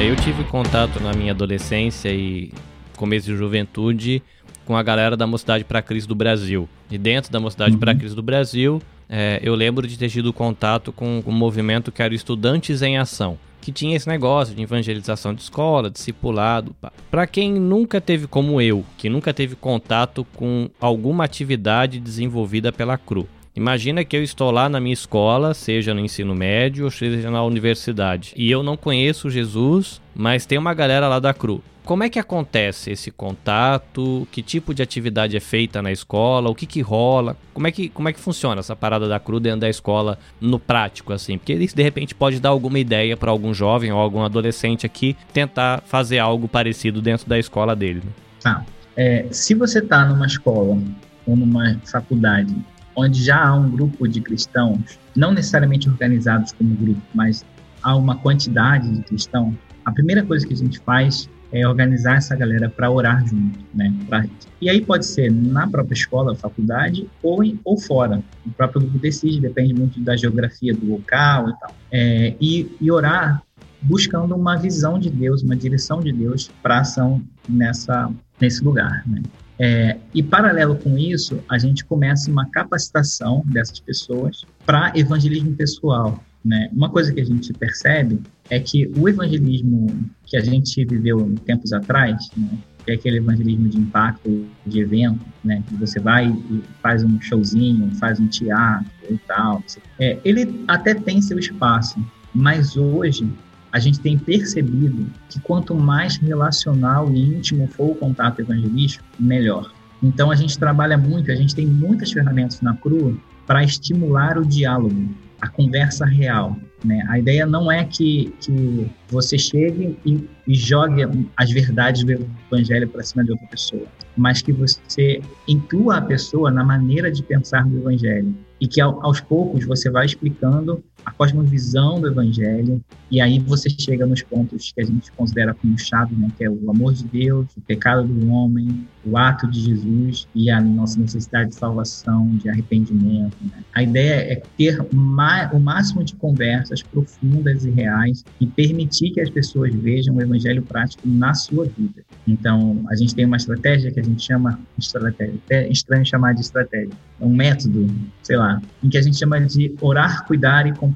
Eu 0.00 0.16
tive 0.16 0.42
contato 0.44 0.98
na 1.00 1.12
minha 1.12 1.32
adolescência 1.32 2.08
e 2.10 2.52
começo 2.96 3.26
de 3.26 3.36
juventude 3.36 4.22
com 4.64 4.76
a 4.76 4.82
galera 4.82 5.16
da 5.16 5.26
Mocidade 5.26 5.64
para 5.64 5.78
a 5.78 5.82
Crise 5.82 6.06
do 6.06 6.14
Brasil. 6.14 6.68
E 6.90 6.98
dentro 6.98 7.30
da 7.30 7.38
Mocidade 7.38 7.74
uhum. 7.74 7.78
para 7.78 7.92
a 7.92 7.94
Crise 7.94 8.14
do 8.14 8.22
Brasil, 8.22 8.82
é, 9.08 9.40
eu 9.42 9.54
lembro 9.54 9.86
de 9.86 9.96
ter 9.98 10.08
tido 10.08 10.32
contato 10.32 10.92
com 10.92 11.22
um 11.26 11.32
movimento 11.32 11.92
que 11.92 12.02
era 12.02 12.14
Estudantes 12.14 12.82
em 12.82 12.98
Ação, 12.98 13.38
que 13.60 13.70
tinha 13.70 13.96
esse 13.96 14.08
negócio 14.08 14.54
de 14.54 14.62
evangelização 14.62 15.34
de 15.34 15.42
escola, 15.42 15.90
discipulado. 15.90 16.74
Para 17.10 17.26
quem 17.26 17.52
nunca 17.52 18.00
teve 18.00 18.26
como 18.26 18.60
eu, 18.60 18.84
que 18.98 19.08
nunca 19.08 19.32
teve 19.32 19.54
contato 19.54 20.26
com 20.34 20.68
alguma 20.80 21.24
atividade 21.24 22.00
desenvolvida 22.00 22.72
pela 22.72 22.98
CRU. 22.98 23.28
Imagina 23.54 24.02
que 24.02 24.16
eu 24.16 24.22
estou 24.22 24.50
lá 24.50 24.68
na 24.68 24.80
minha 24.80 24.94
escola, 24.94 25.52
seja 25.52 25.92
no 25.92 26.00
ensino 26.00 26.34
médio 26.34 26.86
ou 26.86 26.90
seja 26.90 27.30
na 27.30 27.44
universidade, 27.44 28.32
e 28.34 28.50
eu 28.50 28.62
não 28.62 28.78
conheço 28.78 29.28
Jesus, 29.28 30.00
mas 30.14 30.46
tem 30.46 30.56
uma 30.56 30.72
galera 30.72 31.06
lá 31.06 31.20
da 31.20 31.34
CRU. 31.34 31.62
Como 31.84 32.04
é 32.04 32.08
que 32.08 32.18
acontece 32.18 32.92
esse 32.92 33.10
contato? 33.10 34.26
Que 34.30 34.40
tipo 34.40 34.72
de 34.72 34.82
atividade 34.82 35.36
é 35.36 35.40
feita 35.40 35.82
na 35.82 35.90
escola? 35.90 36.48
O 36.48 36.54
que 36.54 36.64
que 36.64 36.80
rola? 36.80 37.36
Como 37.52 37.66
é 37.66 37.72
que, 37.72 37.88
como 37.88 38.08
é 38.08 38.12
que 38.12 38.20
funciona 38.20 38.60
essa 38.60 38.76
parada 38.76 39.08
da 39.08 39.18
CRU 39.18 39.40
dentro 39.40 39.60
da 39.60 39.68
escola 39.68 40.16
no 40.40 40.60
prático, 40.60 41.12
assim? 41.12 41.36
Porque 41.36 41.52
isso 41.54 41.74
de 41.74 41.82
repente 41.82 42.14
pode 42.14 42.38
dar 42.38 42.50
alguma 42.50 42.78
ideia 42.78 43.16
para 43.16 43.32
algum 43.32 43.52
jovem 43.52 43.92
ou 43.92 43.98
algum 43.98 44.22
adolescente 44.22 44.86
aqui 44.86 45.16
tentar 45.32 45.82
fazer 45.84 46.20
algo 46.20 46.46
parecido 46.46 47.02
dentro 47.02 47.28
da 47.28 47.38
escola 47.38 47.74
dele. 47.74 48.00
Né? 48.04 48.12
Tá. 48.40 48.64
É, 48.96 49.26
se 49.30 49.54
você 49.54 49.80
está 49.80 50.04
numa 50.06 50.26
escola 50.26 50.78
ou 51.26 51.36
numa 51.36 51.78
faculdade 51.84 52.54
onde 52.96 53.22
já 53.22 53.46
há 53.46 53.54
um 53.54 53.70
grupo 53.70 54.06
de 54.06 54.20
cristãos, 54.20 54.98
não 55.14 55.32
necessariamente 55.32 55.88
organizados 55.88 56.52
como 56.52 56.74
grupo, 56.74 57.00
mas 57.14 57.44
há 57.82 57.96
uma 57.96 58.16
quantidade 58.16 58.90
de 58.90 59.02
cristãos, 59.02 59.54
a 59.84 59.92
primeira 59.92 60.22
coisa 60.24 60.46
que 60.46 60.54
a 60.54 60.56
gente 60.56 60.78
faz 60.80 61.28
é 61.52 61.68
organizar 61.68 62.16
essa 62.16 62.34
galera 62.34 62.70
para 62.70 62.90
orar 62.90 63.26
junto, 63.26 63.58
né? 63.74 63.92
Pra... 64.08 64.24
E 64.60 64.70
aí 64.70 64.80
pode 64.80 65.04
ser 65.04 65.30
na 65.30 65.68
própria 65.68 65.94
escola, 65.94 66.34
faculdade 66.34 67.06
ou, 67.22 67.44
em, 67.44 67.60
ou 67.62 67.78
fora. 67.78 68.22
O 68.46 68.50
próprio 68.50 68.80
grupo 68.80 68.98
decide, 68.98 69.40
depende 69.40 69.74
muito 69.74 70.00
da 70.00 70.16
geografia 70.16 70.74
do 70.74 70.86
local 70.86 71.50
e 71.50 71.60
tal. 71.60 71.74
É, 71.90 72.34
e, 72.40 72.74
e 72.80 72.90
orar 72.90 73.42
buscando 73.82 74.34
uma 74.34 74.56
visão 74.56 74.98
de 74.98 75.10
Deus, 75.10 75.42
uma 75.42 75.56
direção 75.56 76.00
de 76.00 76.12
Deus 76.12 76.50
para 76.62 76.80
ação 76.80 77.22
nessa 77.48 78.10
nesse 78.40 78.64
lugar, 78.64 79.02
né? 79.06 79.22
É, 79.58 79.96
e 80.14 80.22
paralelo 80.22 80.76
com 80.76 80.98
isso, 80.98 81.42
a 81.48 81.58
gente 81.58 81.84
começa 81.84 82.30
uma 82.30 82.48
capacitação 82.50 83.42
dessas 83.46 83.80
pessoas 83.80 84.44
para 84.66 84.92
evangelismo 84.94 85.54
pessoal. 85.54 86.22
Né? 86.44 86.68
Uma 86.72 86.90
coisa 86.90 87.12
que 87.12 87.20
a 87.20 87.24
gente 87.24 87.52
percebe 87.52 88.20
é 88.50 88.58
que 88.58 88.90
o 88.96 89.08
evangelismo 89.08 89.86
que 90.26 90.36
a 90.36 90.40
gente 90.40 90.84
viveu 90.84 91.32
tempos 91.44 91.72
atrás, 91.72 92.30
né, 92.36 92.58
que 92.84 92.90
é 92.90 92.94
aquele 92.94 93.18
evangelismo 93.18 93.68
de 93.68 93.78
impacto, 93.78 94.46
de 94.66 94.80
evento, 94.80 95.24
né? 95.44 95.62
Que 95.68 95.74
você 95.76 96.00
vai 96.00 96.28
e 96.28 96.62
faz 96.82 97.04
um 97.04 97.20
showzinho, 97.20 97.94
faz 97.96 98.18
um 98.18 98.26
teatro 98.26 98.90
e 99.08 99.18
tal. 99.18 99.62
É, 100.00 100.18
ele 100.24 100.64
até 100.66 100.94
tem 100.94 101.22
seu 101.22 101.38
espaço, 101.38 102.04
mas 102.34 102.76
hoje 102.76 103.28
a 103.72 103.78
gente 103.78 103.98
tem 104.00 104.18
percebido 104.18 105.06
que 105.28 105.40
quanto 105.40 105.74
mais 105.74 106.16
relacional 106.18 107.10
e 107.10 107.36
íntimo 107.36 107.66
for 107.68 107.92
o 107.92 107.94
contato 107.94 108.40
evangelístico, 108.40 109.04
melhor. 109.18 109.72
Então 110.02 110.30
a 110.30 110.34
gente 110.34 110.58
trabalha 110.58 110.98
muito, 110.98 111.30
a 111.30 111.34
gente 111.34 111.54
tem 111.54 111.66
muitas 111.66 112.12
ferramentas 112.12 112.60
na 112.60 112.74
CRU 112.76 113.18
para 113.46 113.64
estimular 113.64 114.36
o 114.36 114.44
diálogo, 114.44 115.08
a 115.40 115.48
conversa 115.48 116.04
real. 116.04 116.56
Né? 116.84 117.04
A 117.08 117.18
ideia 117.18 117.46
não 117.46 117.70
é 117.70 117.84
que, 117.84 118.34
que 118.40 118.90
você 119.08 119.38
chegue 119.38 119.96
e, 120.04 120.28
e 120.46 120.54
jogue 120.54 121.02
as 121.36 121.50
verdades 121.50 122.04
do 122.04 122.12
evangelho 122.50 122.88
para 122.88 123.02
cima 123.02 123.24
de 123.24 123.30
outra 123.30 123.46
pessoa, 123.46 123.86
mas 124.16 124.42
que 124.42 124.52
você 124.52 125.22
inclua 125.48 125.98
a 125.98 126.02
pessoa 126.02 126.50
na 126.50 126.64
maneira 126.64 127.10
de 127.10 127.22
pensar 127.22 127.64
do 127.64 127.78
evangelho 127.78 128.34
e 128.60 128.66
que 128.66 128.80
aos 128.80 129.20
poucos 129.20 129.64
você 129.64 129.90
vai 129.90 130.06
explicando 130.06 130.82
a 131.04 131.10
cosmovisão 131.10 132.00
do 132.00 132.08
evangelho, 132.08 132.82
e 133.10 133.20
aí 133.20 133.38
você 133.38 133.68
chega 133.68 134.06
nos 134.06 134.22
pontos 134.22 134.72
que 134.72 134.80
a 134.80 134.84
gente 134.84 135.12
considera 135.12 135.54
como 135.54 135.78
chave, 135.78 136.14
né, 136.14 136.28
que 136.36 136.44
é 136.44 136.50
o 136.50 136.70
amor 136.70 136.94
de 136.94 137.04
Deus, 137.04 137.46
o 137.56 137.60
pecado 137.60 138.04
do 138.04 138.28
homem, 138.30 138.86
o 139.04 139.18
ato 139.18 139.46
de 139.50 139.60
Jesus 139.60 140.26
e 140.34 140.50
a 140.50 140.60
nossa 140.60 140.98
necessidade 140.98 141.50
de 141.50 141.56
salvação, 141.56 142.28
de 142.36 142.48
arrependimento. 142.48 143.36
Né? 143.42 143.62
A 143.74 143.82
ideia 143.82 144.32
é 144.32 144.42
ter 144.56 144.80
o 144.80 145.60
máximo 145.60 146.04
de 146.04 146.14
conversas 146.14 146.82
profundas 146.82 147.64
e 147.64 147.70
reais 147.70 148.24
e 148.40 148.46
permitir 148.46 149.10
que 149.10 149.20
as 149.20 149.28
pessoas 149.28 149.74
vejam 149.74 150.14
o 150.14 150.22
evangelho 150.22 150.62
prático 150.62 151.06
na 151.06 151.34
sua 151.34 151.64
vida. 151.64 152.02
Então, 152.26 152.84
a 152.88 152.96
gente 152.96 153.14
tem 153.14 153.24
uma 153.24 153.36
estratégia 153.36 153.90
que 153.90 154.00
a 154.00 154.04
gente 154.04 154.22
chama 154.22 154.58
estratégia, 154.78 155.34
até 155.44 155.68
estranho 155.68 156.06
chamar 156.06 156.34
de 156.34 156.40
estratégia, 156.40 156.92
é 157.20 157.24
um 157.24 157.34
método, 157.34 157.88
sei 158.22 158.36
lá, 158.36 158.60
em 158.82 158.88
que 158.88 158.98
a 158.98 159.02
gente 159.02 159.18
chama 159.18 159.40
de 159.40 159.74
orar, 159.80 160.26
cuidar 160.26 160.66
e 160.66 160.72
compartilhar. 160.72 160.91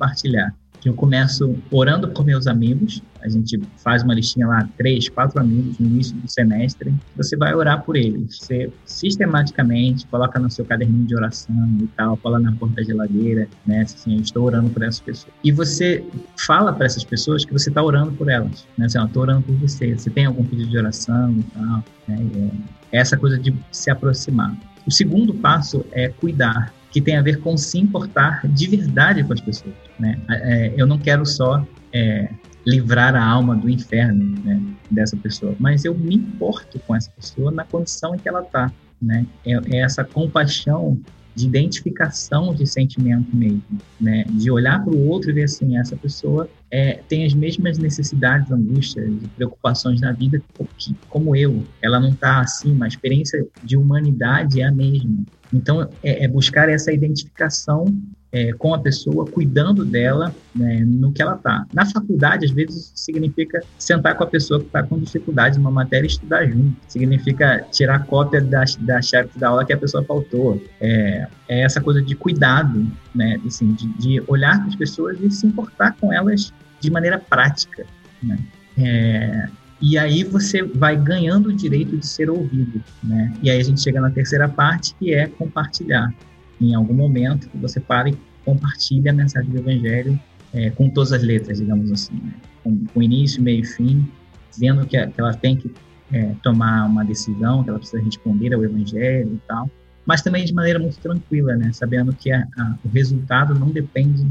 Eu 0.86 0.94
começo 0.94 1.56
orando 1.72 2.08
por 2.08 2.24
meus 2.24 2.46
amigos, 2.46 3.02
a 3.20 3.28
gente 3.28 3.60
faz 3.78 4.04
uma 4.04 4.14
listinha 4.14 4.46
lá, 4.46 4.68
três, 4.78 5.08
quatro 5.08 5.40
amigos 5.40 5.76
no 5.80 5.86
início 5.86 6.14
do 6.14 6.30
semestre, 6.30 6.94
você 7.16 7.36
vai 7.36 7.52
orar 7.56 7.82
por 7.82 7.96
eles. 7.96 8.38
Você 8.38 8.70
sistematicamente 8.84 10.06
coloca 10.06 10.38
no 10.38 10.48
seu 10.48 10.64
caderninho 10.64 11.04
de 11.04 11.16
oração 11.16 11.76
e 11.82 11.88
tal, 11.96 12.16
cola 12.18 12.38
na 12.38 12.52
porta 12.52 12.76
da 12.76 12.82
geladeira, 12.84 13.48
né? 13.66 13.80
Assim, 13.80 14.14
eu 14.14 14.22
estou 14.22 14.44
orando 14.44 14.70
por 14.70 14.84
essas 14.84 15.00
pessoas. 15.00 15.34
E 15.42 15.50
você 15.50 16.04
fala 16.36 16.72
para 16.72 16.86
essas 16.86 17.02
pessoas 17.02 17.44
que 17.44 17.52
você 17.52 17.68
está 17.68 17.82
orando 17.82 18.12
por 18.12 18.28
elas, 18.28 18.64
né? 18.78 18.86
Assim, 18.86 19.02
estou 19.02 19.22
orando 19.22 19.42
por 19.42 19.56
você. 19.56 19.92
Você 19.92 20.08
tem 20.08 20.26
algum 20.26 20.44
pedido 20.44 20.70
de 20.70 20.78
oração 20.78 21.32
e 21.32 21.42
tal, 21.42 21.84
né? 22.06 22.50
É 22.92 22.98
essa 22.98 23.16
coisa 23.16 23.36
de 23.36 23.52
se 23.72 23.90
aproximar. 23.90 24.56
O 24.86 24.90
segundo 24.92 25.34
passo 25.34 25.84
é 25.90 26.08
cuidar 26.10 26.72
que 26.96 27.00
tem 27.02 27.14
a 27.14 27.20
ver 27.20 27.40
com 27.40 27.58
se 27.58 27.78
importar 27.78 28.40
de 28.48 28.68
verdade 28.68 29.22
com 29.22 29.34
as 29.34 29.40
pessoas. 29.42 29.74
Né? 30.00 30.18
É, 30.30 30.72
eu 30.78 30.86
não 30.86 30.96
quero 30.96 31.26
só 31.26 31.62
é, 31.92 32.30
livrar 32.66 33.14
a 33.14 33.22
alma 33.22 33.54
do 33.54 33.68
inferno 33.68 34.24
né, 34.42 34.58
dessa 34.90 35.14
pessoa, 35.14 35.54
mas 35.58 35.84
eu 35.84 35.94
me 35.94 36.14
importo 36.14 36.78
com 36.86 36.96
essa 36.96 37.10
pessoa 37.10 37.50
na 37.50 37.64
condição 37.64 38.14
em 38.14 38.18
que 38.18 38.26
ela 38.26 38.40
está. 38.40 38.72
Né? 39.02 39.26
É, 39.44 39.52
é, 39.52 39.80
essa 39.82 40.04
compaixão 40.04 40.98
de 41.34 41.44
identificação 41.44 42.54
de 42.54 42.66
sentimento 42.66 43.36
mesmo, 43.36 43.62
né? 44.00 44.24
De 44.30 44.50
olhar 44.50 44.82
para 44.82 44.94
o 44.94 45.06
outro 45.06 45.28
e 45.28 45.34
ver 45.34 45.44
assim, 45.44 45.76
essa 45.76 45.94
pessoa 45.94 46.48
é, 46.70 47.02
tem 47.06 47.26
as 47.26 47.34
mesmas 47.34 47.76
necessidades, 47.76 48.50
angústias, 48.50 49.12
preocupações 49.36 50.00
na 50.00 50.12
vida 50.12 50.42
que, 50.78 50.96
como 51.10 51.36
eu. 51.36 51.62
Ela 51.82 52.00
não 52.00 52.08
está 52.08 52.40
assim, 52.40 52.72
mas 52.72 52.86
a 52.86 52.96
experiência 52.96 53.46
de 53.62 53.76
humanidade 53.76 54.62
é 54.62 54.64
a 54.64 54.72
mesma. 54.72 55.26
Então, 55.52 55.88
é, 56.02 56.24
é 56.24 56.28
buscar 56.28 56.68
essa 56.68 56.92
identificação 56.92 57.86
é, 58.32 58.52
com 58.52 58.74
a 58.74 58.78
pessoa, 58.78 59.24
cuidando 59.24 59.84
dela 59.84 60.34
né, 60.54 60.84
no 60.84 61.12
que 61.12 61.22
ela 61.22 61.36
está. 61.36 61.64
Na 61.72 61.86
faculdade, 61.86 62.44
às 62.44 62.50
vezes, 62.50 62.92
significa 62.94 63.62
sentar 63.78 64.16
com 64.16 64.24
a 64.24 64.26
pessoa 64.26 64.60
que 64.60 64.66
está 64.66 64.82
com 64.82 64.98
dificuldade 64.98 65.58
numa 65.58 65.70
matéria 65.70 66.06
e 66.06 66.10
estudar 66.10 66.46
junto. 66.46 66.76
Significa 66.88 67.64
tirar 67.70 68.04
cópia 68.04 68.40
da, 68.40 68.64
da 68.80 69.00
chave 69.00 69.30
da 69.36 69.48
aula 69.48 69.64
que 69.64 69.72
a 69.72 69.78
pessoa 69.78 70.04
faltou. 70.04 70.62
É, 70.80 71.26
é 71.48 71.62
essa 71.62 71.80
coisa 71.80 72.02
de 72.02 72.14
cuidado, 72.14 72.86
né, 73.14 73.40
assim, 73.46 73.72
de, 73.72 73.88
de 73.98 74.22
olhar 74.26 74.58
para 74.58 74.68
as 74.68 74.76
pessoas 74.76 75.18
e 75.20 75.30
se 75.30 75.46
importar 75.46 75.96
com 75.98 76.12
elas 76.12 76.52
de 76.80 76.90
maneira 76.90 77.18
prática. 77.18 77.86
Né? 78.22 78.38
É, 78.78 79.48
e 79.80 79.98
aí 79.98 80.24
você 80.24 80.62
vai 80.62 80.96
ganhando 80.96 81.50
o 81.50 81.52
direito 81.52 81.96
de 81.96 82.06
ser 82.06 82.30
ouvido, 82.30 82.82
né? 83.02 83.32
E 83.42 83.50
aí 83.50 83.60
a 83.60 83.62
gente 83.62 83.82
chega 83.82 84.00
na 84.00 84.10
terceira 84.10 84.48
parte, 84.48 84.94
que 84.94 85.12
é 85.12 85.26
compartilhar. 85.26 86.14
Em 86.58 86.74
algum 86.74 86.94
momento, 86.94 87.50
você 87.54 87.78
para 87.78 88.08
e 88.08 88.16
compartilha 88.44 89.10
a 89.10 89.14
mensagem 89.14 89.50
do 89.50 89.58
Evangelho 89.58 90.18
é, 90.54 90.70
com 90.70 90.88
todas 90.88 91.12
as 91.12 91.22
letras, 91.22 91.58
digamos 91.58 91.92
assim, 91.92 92.14
né? 92.14 92.32
com, 92.64 92.84
com, 92.86 93.02
início, 93.02 93.42
meio 93.42 93.60
e 93.60 93.66
fim, 93.66 94.08
dizendo 94.50 94.86
que, 94.86 95.06
que 95.06 95.20
ela 95.20 95.34
tem 95.34 95.56
que 95.56 95.70
é, 96.10 96.34
tomar 96.42 96.86
uma 96.86 97.04
decisão, 97.04 97.62
que 97.62 97.68
ela 97.68 97.78
precisa 97.78 98.02
responder 98.02 98.54
ao 98.54 98.64
Evangelho 98.64 99.34
e 99.34 99.40
tal, 99.46 99.70
mas 100.06 100.22
também 100.22 100.44
de 100.44 100.54
maneira 100.54 100.78
muito 100.78 100.98
tranquila, 100.98 101.56
né? 101.56 101.72
Sabendo 101.72 102.14
que 102.14 102.30
a, 102.30 102.46
a, 102.56 102.78
o 102.84 102.88
resultado 102.88 103.54
não 103.54 103.70
depende 103.70 104.24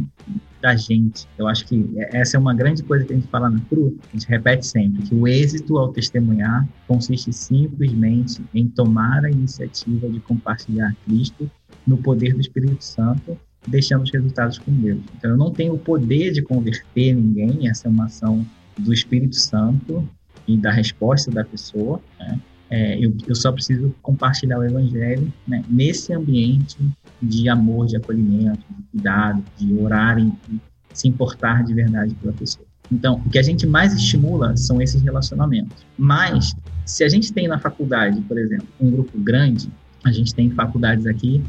da 0.61 0.75
gente. 0.75 1.27
Eu 1.38 1.47
acho 1.47 1.65
que 1.65 1.85
essa 1.97 2.38
é 2.38 2.39
uma 2.39 2.53
grande 2.53 2.81
coisa 2.81 3.05
que 3.05 3.11
a 3.11 3.15
gente 3.15 3.27
fala 3.27 3.49
na 3.49 3.59
CRU, 3.69 3.95
a 4.09 4.17
gente 4.17 4.27
repete 4.27 4.65
sempre, 4.65 5.03
que 5.03 5.13
o 5.13 5.27
êxito 5.27 5.77
ao 5.77 5.91
testemunhar 5.91 6.67
consiste 6.88 7.31
simplesmente 7.33 8.41
em 8.53 8.67
tomar 8.67 9.25
a 9.25 9.29
iniciativa 9.29 10.09
de 10.09 10.19
compartilhar 10.21 10.95
Cristo 11.05 11.51
no 11.85 11.97
poder 11.97 12.33
do 12.33 12.41
Espírito 12.41 12.83
Santo, 12.83 13.38
deixando 13.67 14.03
os 14.03 14.11
resultados 14.11 14.57
com 14.57 14.71
Deus. 14.71 15.01
Então, 15.17 15.31
eu 15.31 15.38
não 15.38 15.51
tenho 15.51 15.73
o 15.73 15.79
poder 15.79 16.31
de 16.31 16.41
converter 16.41 17.13
ninguém, 17.13 17.67
essa 17.67 17.88
é 17.88 17.91
uma 17.91 18.05
ação 18.05 18.45
do 18.79 18.93
Espírito 18.93 19.35
Santo 19.35 20.07
e 20.47 20.57
da 20.57 20.71
resposta 20.71 21.29
da 21.29 21.43
pessoa, 21.43 22.01
né? 22.19 22.39
É, 22.75 22.97
eu, 22.99 23.15
eu, 23.25 23.33
só 23.33 23.53
preciso 23.53 23.95
compartilhar 24.01 24.59
o 24.59 24.63
evangelho 24.65 25.31
né, 25.47 25.63
nesse 25.69 26.11
ambiente 26.11 26.77
de 27.21 27.47
amor, 27.47 27.85
de 27.88 27.95
acolhimento, 27.95 28.59
de 28.69 28.83
cuidado, 28.91 29.41
de 29.57 29.73
orar 29.75 30.19
e 30.19 30.29
se 30.91 31.07
importar 31.07 31.63
de 31.63 31.73
verdade 31.73 32.13
pela 32.15 32.33
pessoa. 32.33 32.65
Então, 32.91 33.21
o 33.25 33.29
que 33.29 33.39
a 33.39 33.41
gente 33.41 33.65
mais 33.65 33.93
estimula 33.93 34.57
são 34.57 34.81
esses 34.81 35.01
relacionamentos. 35.01 35.85
Mas, 35.97 36.53
se 36.85 37.05
a 37.05 37.07
gente 37.07 37.31
tem 37.31 37.47
na 37.47 37.57
faculdade, 37.57 38.19
por 38.23 38.38
exemplo, 38.38 38.67
um 38.81 38.91
grupo 38.91 39.17
grande, 39.19 39.69
a 40.03 40.11
gente 40.11 40.35
tem 40.35 40.51
faculdades 40.51 41.07
aqui 41.07 41.41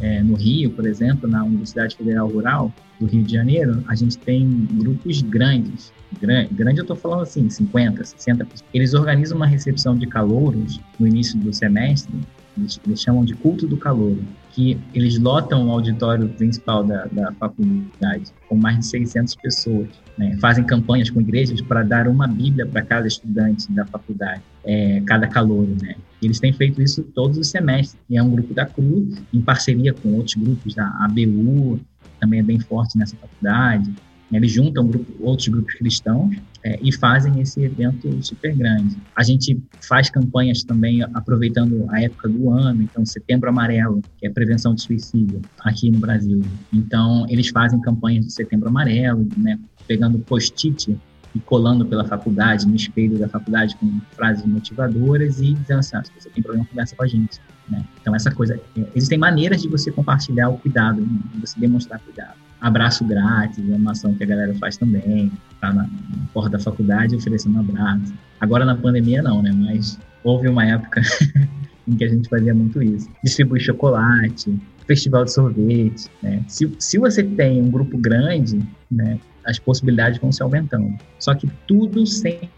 é, 0.00 0.22
no 0.22 0.34
Rio, 0.34 0.70
por 0.70 0.86
exemplo, 0.86 1.28
na 1.28 1.44
Universidade 1.44 1.96
Federal 1.96 2.28
Rural 2.28 2.72
do 3.00 3.06
Rio 3.06 3.22
de 3.22 3.32
Janeiro, 3.32 3.82
a 3.86 3.94
gente 3.94 4.18
tem 4.18 4.66
grupos 4.72 5.22
grandes. 5.22 5.92
Grande, 6.20 6.54
grande 6.54 6.78
eu 6.78 6.82
estou 6.82 6.96
falando 6.96 7.22
assim, 7.22 7.48
50, 7.48 8.02
60 8.04 8.44
pessoas. 8.44 8.64
Eles 8.72 8.94
organizam 8.94 9.36
uma 9.36 9.46
recepção 9.46 9.96
de 9.96 10.06
calouros 10.06 10.80
no 10.98 11.06
início 11.06 11.38
do 11.38 11.52
semestre, 11.52 12.14
eles, 12.56 12.80
eles 12.86 13.00
chamam 13.00 13.24
de 13.24 13.34
culto 13.34 13.66
do 13.66 13.76
calouro, 13.76 14.22
que 14.58 14.76
eles 14.92 15.16
lotam 15.20 15.68
o 15.68 15.70
auditório 15.70 16.28
principal 16.30 16.82
da, 16.82 17.04
da 17.12 17.30
faculdade 17.34 18.24
com 18.48 18.56
mais 18.56 18.80
de 18.80 18.86
600 18.86 19.36
pessoas. 19.36 19.86
Né? 20.18 20.36
Fazem 20.40 20.64
campanhas 20.64 21.08
com 21.08 21.20
igrejas 21.20 21.60
para 21.60 21.84
dar 21.84 22.08
uma 22.08 22.26
Bíblia 22.26 22.66
para 22.66 22.82
cada 22.82 23.06
estudante 23.06 23.70
da 23.70 23.86
faculdade, 23.86 24.42
é, 24.64 25.00
cada 25.06 25.28
calouro, 25.28 25.76
né? 25.80 25.94
Eles 26.20 26.40
têm 26.40 26.52
feito 26.52 26.82
isso 26.82 27.04
todos 27.14 27.38
os 27.38 27.46
semestres. 27.46 27.96
E 28.10 28.18
é 28.18 28.22
um 28.22 28.28
grupo 28.28 28.52
da 28.52 28.66
CRU, 28.66 29.08
em 29.32 29.40
parceria 29.40 29.94
com 29.94 30.14
outros 30.14 30.34
grupos 30.34 30.74
da 30.74 30.88
ABU, 31.04 31.78
também 32.18 32.40
é 32.40 32.42
bem 32.42 32.58
forte 32.58 32.98
nessa 32.98 33.14
faculdade. 33.14 33.94
Eles 34.32 34.52
juntam 34.52 34.86
grupo, 34.86 35.12
outros 35.20 35.48
grupos 35.48 35.74
cristãos 35.74 36.36
é, 36.62 36.78
e 36.82 36.92
fazem 36.92 37.40
esse 37.40 37.62
evento 37.62 38.22
super 38.22 38.54
grande. 38.54 38.96
A 39.16 39.22
gente 39.22 39.60
faz 39.80 40.10
campanhas 40.10 40.62
também 40.62 41.02
aproveitando 41.14 41.86
a 41.90 42.02
época 42.02 42.28
do 42.28 42.50
ano, 42.50 42.82
então 42.82 43.04
Setembro 43.06 43.48
Amarelo, 43.48 44.02
que 44.18 44.26
é 44.26 44.30
prevenção 44.30 44.74
de 44.74 44.82
suicídio 44.82 45.40
aqui 45.60 45.90
no 45.90 45.98
Brasil. 45.98 46.42
Então 46.72 47.26
eles 47.28 47.48
fazem 47.48 47.80
campanhas 47.80 48.26
de 48.26 48.32
Setembro 48.32 48.68
Amarelo, 48.68 49.26
né, 49.36 49.58
pegando 49.86 50.18
post-it 50.18 50.96
e 51.34 51.40
colando 51.40 51.86
pela 51.86 52.04
faculdade, 52.04 52.66
no 52.66 52.74
espelho 52.74 53.18
da 53.18 53.28
faculdade 53.28 53.76
com 53.76 54.00
frases 54.14 54.44
motivadoras 54.44 55.40
e 55.40 55.54
dizendo 55.54 55.78
assim, 55.78 55.96
ah, 55.96 56.04
se 56.04 56.12
você 56.18 56.30
tem 56.30 56.42
problema, 56.42 56.66
conversa 56.66 56.94
com 56.94 57.02
a 57.02 57.06
gente. 57.06 57.40
Né? 57.70 57.84
Então 58.00 58.14
essa 58.14 58.30
coisa, 58.30 58.58
é, 58.76 58.84
existem 58.94 59.18
maneiras 59.18 59.62
de 59.62 59.68
você 59.68 59.90
compartilhar 59.90 60.48
o 60.48 60.58
cuidado, 60.58 61.00
né? 61.00 61.18
de 61.34 61.40
você 61.40 61.58
demonstrar 61.58 62.00
cuidado. 62.00 62.34
Abraço 62.60 63.04
grátis, 63.04 63.58
é 63.70 63.76
uma 63.76 63.92
ação 63.92 64.14
que 64.14 64.24
a 64.24 64.26
galera 64.26 64.54
faz 64.54 64.76
também, 64.76 65.30
tá 65.60 65.72
na, 65.72 65.88
porta 66.32 66.50
da 66.50 66.58
faculdade 66.58 67.14
oferecendo 67.14 67.56
um 67.56 67.60
abraço. 67.60 68.12
Agora 68.40 68.64
na 68.64 68.74
pandemia 68.74 69.22
não, 69.22 69.42
né? 69.42 69.52
Mas 69.52 69.98
houve 70.24 70.48
uma 70.48 70.64
época 70.64 71.00
em 71.86 71.96
que 71.96 72.04
a 72.04 72.08
gente 72.08 72.28
fazia 72.28 72.52
muito 72.52 72.82
isso. 72.82 73.08
Distribuir 73.22 73.62
chocolate, 73.62 74.58
festival 74.86 75.24
de 75.24 75.32
sorvete. 75.32 76.10
Né? 76.22 76.42
Se, 76.48 76.74
se 76.78 76.98
você 76.98 77.22
tem 77.22 77.62
um 77.62 77.70
grupo 77.70 77.96
grande, 77.96 78.60
né, 78.90 79.20
as 79.46 79.58
possibilidades 79.58 80.18
vão 80.18 80.32
se 80.32 80.42
aumentando. 80.42 80.96
Só 81.18 81.34
que 81.34 81.48
tudo 81.66 82.04
sempre 82.06 82.48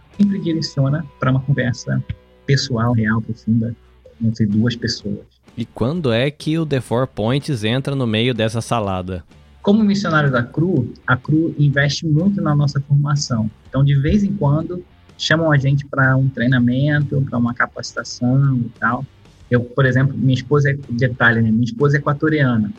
direciona 0.43 1.05
para 1.19 1.31
uma 1.31 1.41
conversa 1.41 2.03
pessoal, 2.47 2.93
real, 2.93 3.21
profunda 3.21 3.75
entre 4.23 4.47
duas 4.47 4.77
pessoas. 4.77 5.19
E 5.57 5.65
quando 5.65 6.13
é 6.13 6.31
que 6.31 6.59
o 6.59 6.65
The 6.65 6.81
Four 6.81 7.07
Points 7.07 7.65
entra 7.65 7.95
no 7.95 8.07
meio 8.07 8.33
dessa 8.33 8.61
salada? 8.61 9.25
Como 9.63 9.85
missionário 9.85 10.31
da 10.31 10.43
CRU, 10.43 10.93
a 11.07 11.17
CRU 11.17 11.55
investe 11.59 12.07
muito 12.07 12.41
na 12.41 12.55
nossa 12.55 12.81
formação. 12.81 13.51
Então, 13.69 13.85
de 13.85 13.95
vez 13.95 14.25
em 14.25 14.33
quando, 14.33 14.83
chamam 15.19 15.53
a 15.53 15.59
gente 15.59 15.85
para 15.85 16.17
um 16.17 16.29
treinamento, 16.29 17.21
para 17.29 17.39
uma 17.39 17.53
capacitação 17.53 18.57
e 18.57 18.71
tal. 18.79 19.05
Eu, 19.51 19.61
por 19.61 19.85
exemplo, 19.85 20.17
minha 20.17 20.35
esposa 20.35 20.71
é, 20.71 20.79
detalhe, 20.89 21.43
né? 21.43 21.51
Minha 21.51 21.65
esposa 21.65 21.97
é 21.97 21.99
equatoriana. 21.99 22.73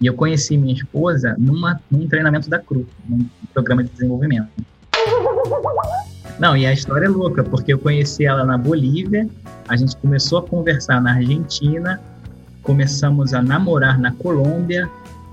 E 0.00 0.06
eu 0.06 0.14
conheci 0.14 0.56
minha 0.56 0.74
esposa 0.74 1.34
numa, 1.38 1.80
num 1.90 2.06
treinamento 2.06 2.48
da 2.48 2.58
CRU, 2.60 2.86
num 3.08 3.26
programa 3.52 3.82
de 3.82 3.90
desenvolvimento. 3.90 4.48
Não, 6.38 6.56
e 6.56 6.64
a 6.66 6.72
história 6.72 7.06
é 7.06 7.08
louca, 7.08 7.42
porque 7.42 7.72
eu 7.72 7.78
conheci 7.78 8.24
ela 8.24 8.44
na 8.44 8.56
Bolívia, 8.56 9.28
a 9.68 9.74
gente 9.76 9.96
começou 9.96 10.38
a 10.38 10.42
conversar 10.42 11.02
na 11.02 11.14
Argentina, 11.14 12.00
começamos 12.62 13.34
a 13.34 13.42
namorar 13.42 13.98
na 13.98 14.12
Colômbia, 14.12 14.88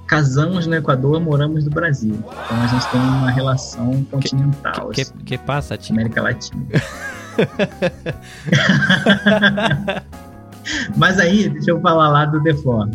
casamos 0.07 0.65
no 0.65 0.73
Equador, 0.75 1.21
moramos 1.21 1.65
no 1.65 1.71
Brasil. 1.71 2.15
Então 2.15 2.61
a 2.61 2.67
gente 2.67 2.89
tem 2.89 2.99
uma 2.99 3.29
relação 3.29 4.03
continental. 4.05 4.89
Que, 4.89 5.01
assim, 5.01 5.13
que, 5.19 5.37
que 5.37 5.39
passa, 5.43 5.77
tio? 5.77 5.93
América 5.93 6.23
Latina. 6.23 6.65
Mas 10.97 11.19
aí, 11.19 11.49
deixa 11.49 11.69
eu 11.69 11.79
falar 11.79 12.09
lá 12.09 12.25
do 12.25 12.41
Deform. 12.41 12.89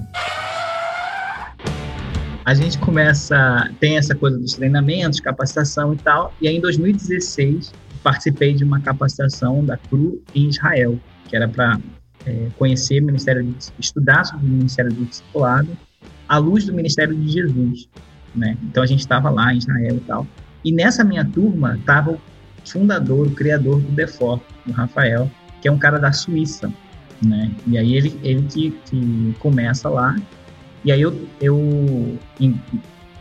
A 2.44 2.54
gente 2.54 2.76
começa, 2.78 3.70
tem 3.78 3.96
essa 3.96 4.12
coisa 4.14 4.36
dos 4.36 4.54
treinamentos, 4.54 5.20
capacitação 5.20 5.94
e 5.94 5.96
tal, 5.96 6.34
e 6.40 6.48
aí 6.48 6.56
em 6.56 6.60
2016 6.60 7.72
participei 8.02 8.54
de 8.54 8.64
uma 8.64 8.80
capacitação 8.80 9.64
da 9.64 9.76
CRU 9.76 10.22
em 10.34 10.48
Israel, 10.48 10.98
que 11.28 11.36
era 11.36 11.48
para 11.48 11.78
é, 12.26 12.48
conhecer 12.58 13.02
o 13.02 13.06
Ministério, 13.06 13.44
de, 13.44 13.56
estudar 13.78 14.24
sobre 14.24 14.46
o 14.46 14.48
Ministério 14.48 14.92
do 14.92 15.04
Discipulado 15.04 15.76
à 16.28 16.38
luz 16.38 16.64
do 16.64 16.72
Ministério 16.72 17.14
de 17.14 17.28
Jesus, 17.28 17.88
né? 18.34 18.56
Então 18.62 18.82
a 18.82 18.86
gente 18.86 19.00
estava 19.00 19.30
lá 19.30 19.52
em 19.52 19.58
Israel 19.58 19.96
e 19.96 20.00
tal. 20.00 20.26
E 20.64 20.72
nessa 20.72 21.02
minha 21.02 21.24
turma 21.24 21.76
estava 21.76 22.12
o 22.12 22.20
fundador, 22.64 23.26
o 23.26 23.30
criador 23.30 23.80
do 23.80 23.90
DeFort, 23.92 24.42
o 24.68 24.72
Rafael, 24.72 25.30
que 25.60 25.68
é 25.68 25.72
um 25.72 25.78
cara 25.78 25.98
da 25.98 26.12
Suíça, 26.12 26.72
né? 27.22 27.50
E 27.66 27.76
aí 27.76 27.94
ele, 27.94 28.18
ele 28.22 28.42
que, 28.42 28.70
que 28.86 29.34
começa 29.40 29.88
lá. 29.88 30.16
E 30.84 30.92
aí 30.92 31.00
eu, 31.00 31.28
eu 31.40 32.18
em, 32.38 32.60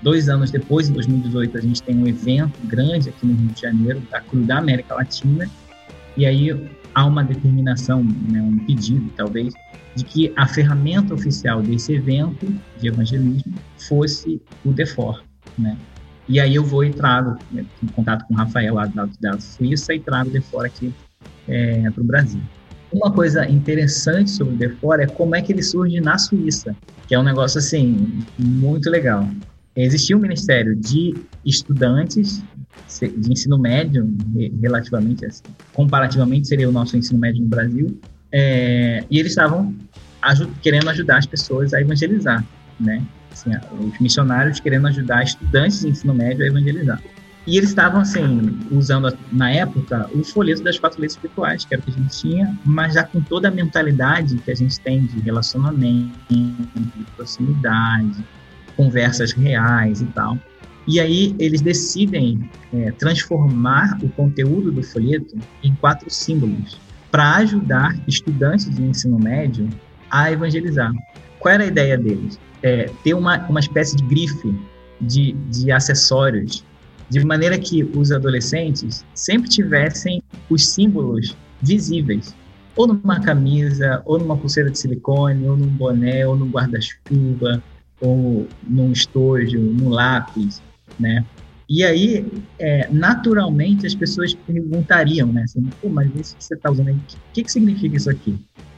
dois 0.01 0.29
anos 0.29 0.51
depois, 0.51 0.89
em 0.89 0.93
2018, 0.93 1.57
a 1.57 1.61
gente 1.61 1.83
tem 1.83 1.95
um 1.95 2.07
evento 2.07 2.59
grande 2.65 3.09
aqui 3.09 3.25
no 3.25 3.33
Rio 3.33 3.47
de 3.49 3.61
Janeiro, 3.61 4.01
da 4.11 4.21
Cruz 4.21 4.45
da 4.45 4.57
América 4.57 4.95
Latina. 4.95 5.49
E 6.15 6.25
aí 6.25 6.69
há 6.93 7.05
uma 7.05 7.23
determinação, 7.23 8.03
né, 8.03 8.41
um 8.41 8.57
pedido, 8.65 9.11
talvez, 9.15 9.53
de 9.95 10.03
que 10.03 10.33
a 10.35 10.47
ferramenta 10.47 11.13
oficial 11.13 11.61
desse 11.61 11.93
evento 11.93 12.47
de 12.79 12.87
evangelismo 12.87 13.53
fosse 13.77 14.41
o 14.65 14.71
DEFOR, 14.71 15.23
né? 15.57 15.77
E 16.27 16.39
aí 16.39 16.53
eu 16.55 16.63
vou 16.63 16.83
e 16.83 16.91
trago, 16.91 17.39
né, 17.51 17.65
em 17.81 17.87
contato 17.87 18.25
com 18.27 18.33
o 18.33 18.37
Rafael 18.37 18.75
lá 18.75 18.85
da, 18.85 19.09
da 19.19 19.39
Suíça 19.39 19.93
e 19.93 19.99
trago 19.99 20.29
o 20.29 20.33
DEFOR 20.33 20.65
aqui 20.65 20.93
é, 21.47 21.89
para 21.89 22.01
o 22.01 22.05
Brasil. 22.05 22.41
Uma 22.91 23.11
coisa 23.11 23.47
interessante 23.47 24.29
sobre 24.31 24.53
o 24.55 24.57
DEFOR 24.57 24.99
é 24.99 25.07
como 25.07 25.35
é 25.35 25.41
que 25.41 25.51
ele 25.51 25.63
surge 25.63 25.99
na 26.01 26.17
Suíça, 26.17 26.75
que 27.07 27.15
é 27.15 27.19
um 27.19 27.23
negócio, 27.23 27.59
assim, 27.59 28.23
muito 28.37 28.89
legal. 28.89 29.27
Existia 29.83 30.17
um 30.17 30.19
ministério 30.19 30.75
de 30.75 31.15
estudantes 31.45 32.43
de 32.99 33.31
ensino 33.31 33.57
médio, 33.57 34.11
relativamente, 34.61 35.25
assim, 35.25 35.43
comparativamente 35.73 36.47
seria 36.47 36.67
o 36.67 36.71
nosso 36.71 36.97
ensino 36.97 37.19
médio 37.19 37.41
no 37.41 37.47
Brasil, 37.47 37.99
é, 38.31 39.03
e 39.09 39.19
eles 39.19 39.31
estavam 39.31 39.73
querendo 40.61 40.89
ajudar 40.89 41.17
as 41.17 41.25
pessoas 41.25 41.73
a 41.73 41.81
evangelizar, 41.81 42.45
né? 42.79 43.01
Assim, 43.31 43.51
os 43.79 43.99
missionários 43.99 44.59
querendo 44.59 44.87
ajudar 44.87 45.23
estudantes 45.23 45.81
de 45.81 45.89
ensino 45.89 46.13
médio 46.13 46.43
a 46.43 46.47
evangelizar. 46.47 47.01
E 47.47 47.57
eles 47.57 47.69
estavam, 47.69 48.01
assim, 48.01 48.59
usando, 48.69 49.17
na 49.31 49.49
época, 49.49 50.09
o 50.13 50.23
folheto 50.23 50.61
das 50.61 50.77
quatro 50.77 50.99
leis 50.99 51.13
espirituais, 51.13 51.63
que 51.63 51.73
era 51.73 51.81
o 51.81 51.85
que 51.85 51.91
a 51.91 51.93
gente 51.93 52.19
tinha, 52.19 52.59
mas 52.65 52.93
já 52.93 53.03
com 53.03 53.21
toda 53.21 53.47
a 53.47 53.51
mentalidade 53.51 54.37
que 54.37 54.51
a 54.51 54.55
gente 54.55 54.79
tem 54.81 55.05
de 55.05 55.19
relacionamento, 55.21 56.11
de 56.29 57.05
proximidade, 57.15 58.23
conversas 58.79 59.33
reais 59.33 59.99
e 59.99 60.05
tal. 60.05 60.37
E 60.87 61.01
aí 61.01 61.35
eles 61.37 61.59
decidem 61.59 62.49
é, 62.73 62.91
transformar 62.91 63.99
o 64.01 64.07
conteúdo 64.07 64.71
do 64.71 64.81
folheto 64.81 65.37
em 65.61 65.75
quatro 65.75 66.09
símbolos 66.09 66.79
para 67.11 67.35
ajudar 67.35 67.93
estudantes 68.07 68.73
de 68.73 68.81
ensino 68.81 69.19
médio 69.19 69.67
a 70.09 70.31
evangelizar. 70.31 70.93
Qual 71.39 71.53
era 71.53 71.65
a 71.65 71.67
ideia 71.67 71.97
deles? 71.97 72.39
É, 72.63 72.89
ter 73.03 73.13
uma, 73.13 73.45
uma 73.49 73.59
espécie 73.59 73.97
de 73.97 74.03
grife 74.03 74.57
de, 75.01 75.33
de 75.49 75.71
acessórios, 75.73 76.63
de 77.09 77.23
maneira 77.25 77.59
que 77.59 77.83
os 77.83 78.13
adolescentes 78.13 79.05
sempre 79.13 79.49
tivessem 79.49 80.23
os 80.49 80.65
símbolos 80.69 81.35
visíveis, 81.61 82.33
ou 82.77 82.87
numa 82.87 83.19
camisa, 83.19 84.01
ou 84.05 84.17
numa 84.17 84.37
pulseira 84.37 84.71
de 84.71 84.79
silicone, 84.79 85.47
ou 85.49 85.57
num 85.57 85.67
boné, 85.67 86.25
ou 86.25 86.35
num 86.35 86.49
guarda-chuva, 86.49 87.61
ou 88.01 88.47
num 88.67 88.91
estojo, 88.91 89.59
num 89.59 89.89
lápis, 89.89 90.61
né? 90.99 91.25
E 91.69 91.83
aí, 91.83 92.25
é, 92.57 92.89
naturalmente, 92.91 93.85
as 93.85 93.93
pessoas 93.93 94.33
perguntariam, 94.33 95.31
né? 95.31 95.43
Assim, 95.43 95.61
Pô, 95.81 95.89
mas 95.89 96.09
isso 96.15 96.35
que 96.35 96.43
você 96.43 96.55
está 96.55 96.71
usando 96.71 96.87
aí, 96.87 96.95
o 96.95 97.01
que, 97.31 97.43
que 97.43 97.51
significa 97.51 97.95
isso 97.95 98.09
aqui? 98.09 98.35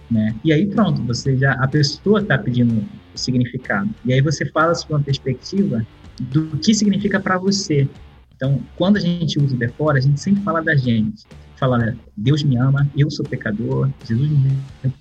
Né? 0.10 0.36
E 0.44 0.52
aí, 0.52 0.66
pronto, 0.66 1.02
você 1.04 1.38
já, 1.38 1.54
a 1.54 1.68
pessoa 1.70 2.20
está 2.20 2.38
pedindo 2.38 2.86
o 3.16 3.18
significado. 3.18 3.90
E 4.04 4.12
aí 4.12 4.20
você 4.20 4.46
fala 4.52 4.76
sobre 4.76 4.96
uma 4.96 5.04
perspectiva 5.04 5.88
do 6.20 6.58
que 6.58 6.74
significa 6.74 7.18
para 7.18 7.38
você. 7.38 7.88
Então, 8.36 8.62
quando 8.76 8.98
a 8.98 9.00
gente 9.00 9.40
usa 9.40 9.56
o 9.56 9.58
defora, 9.58 10.00
a 10.00 10.02
gente 10.02 10.20
sempre 10.20 10.44
fala 10.44 10.62
da 10.62 10.76
gente. 10.76 11.24
Fala? 11.56 11.96
Deus 12.18 12.44
me 12.44 12.58
ama, 12.58 12.90
eu 12.98 13.10
sou 13.10 13.26
pecador, 13.26 13.90
Jesus 14.04 14.30
me 14.30 14.50
ama 14.84 14.94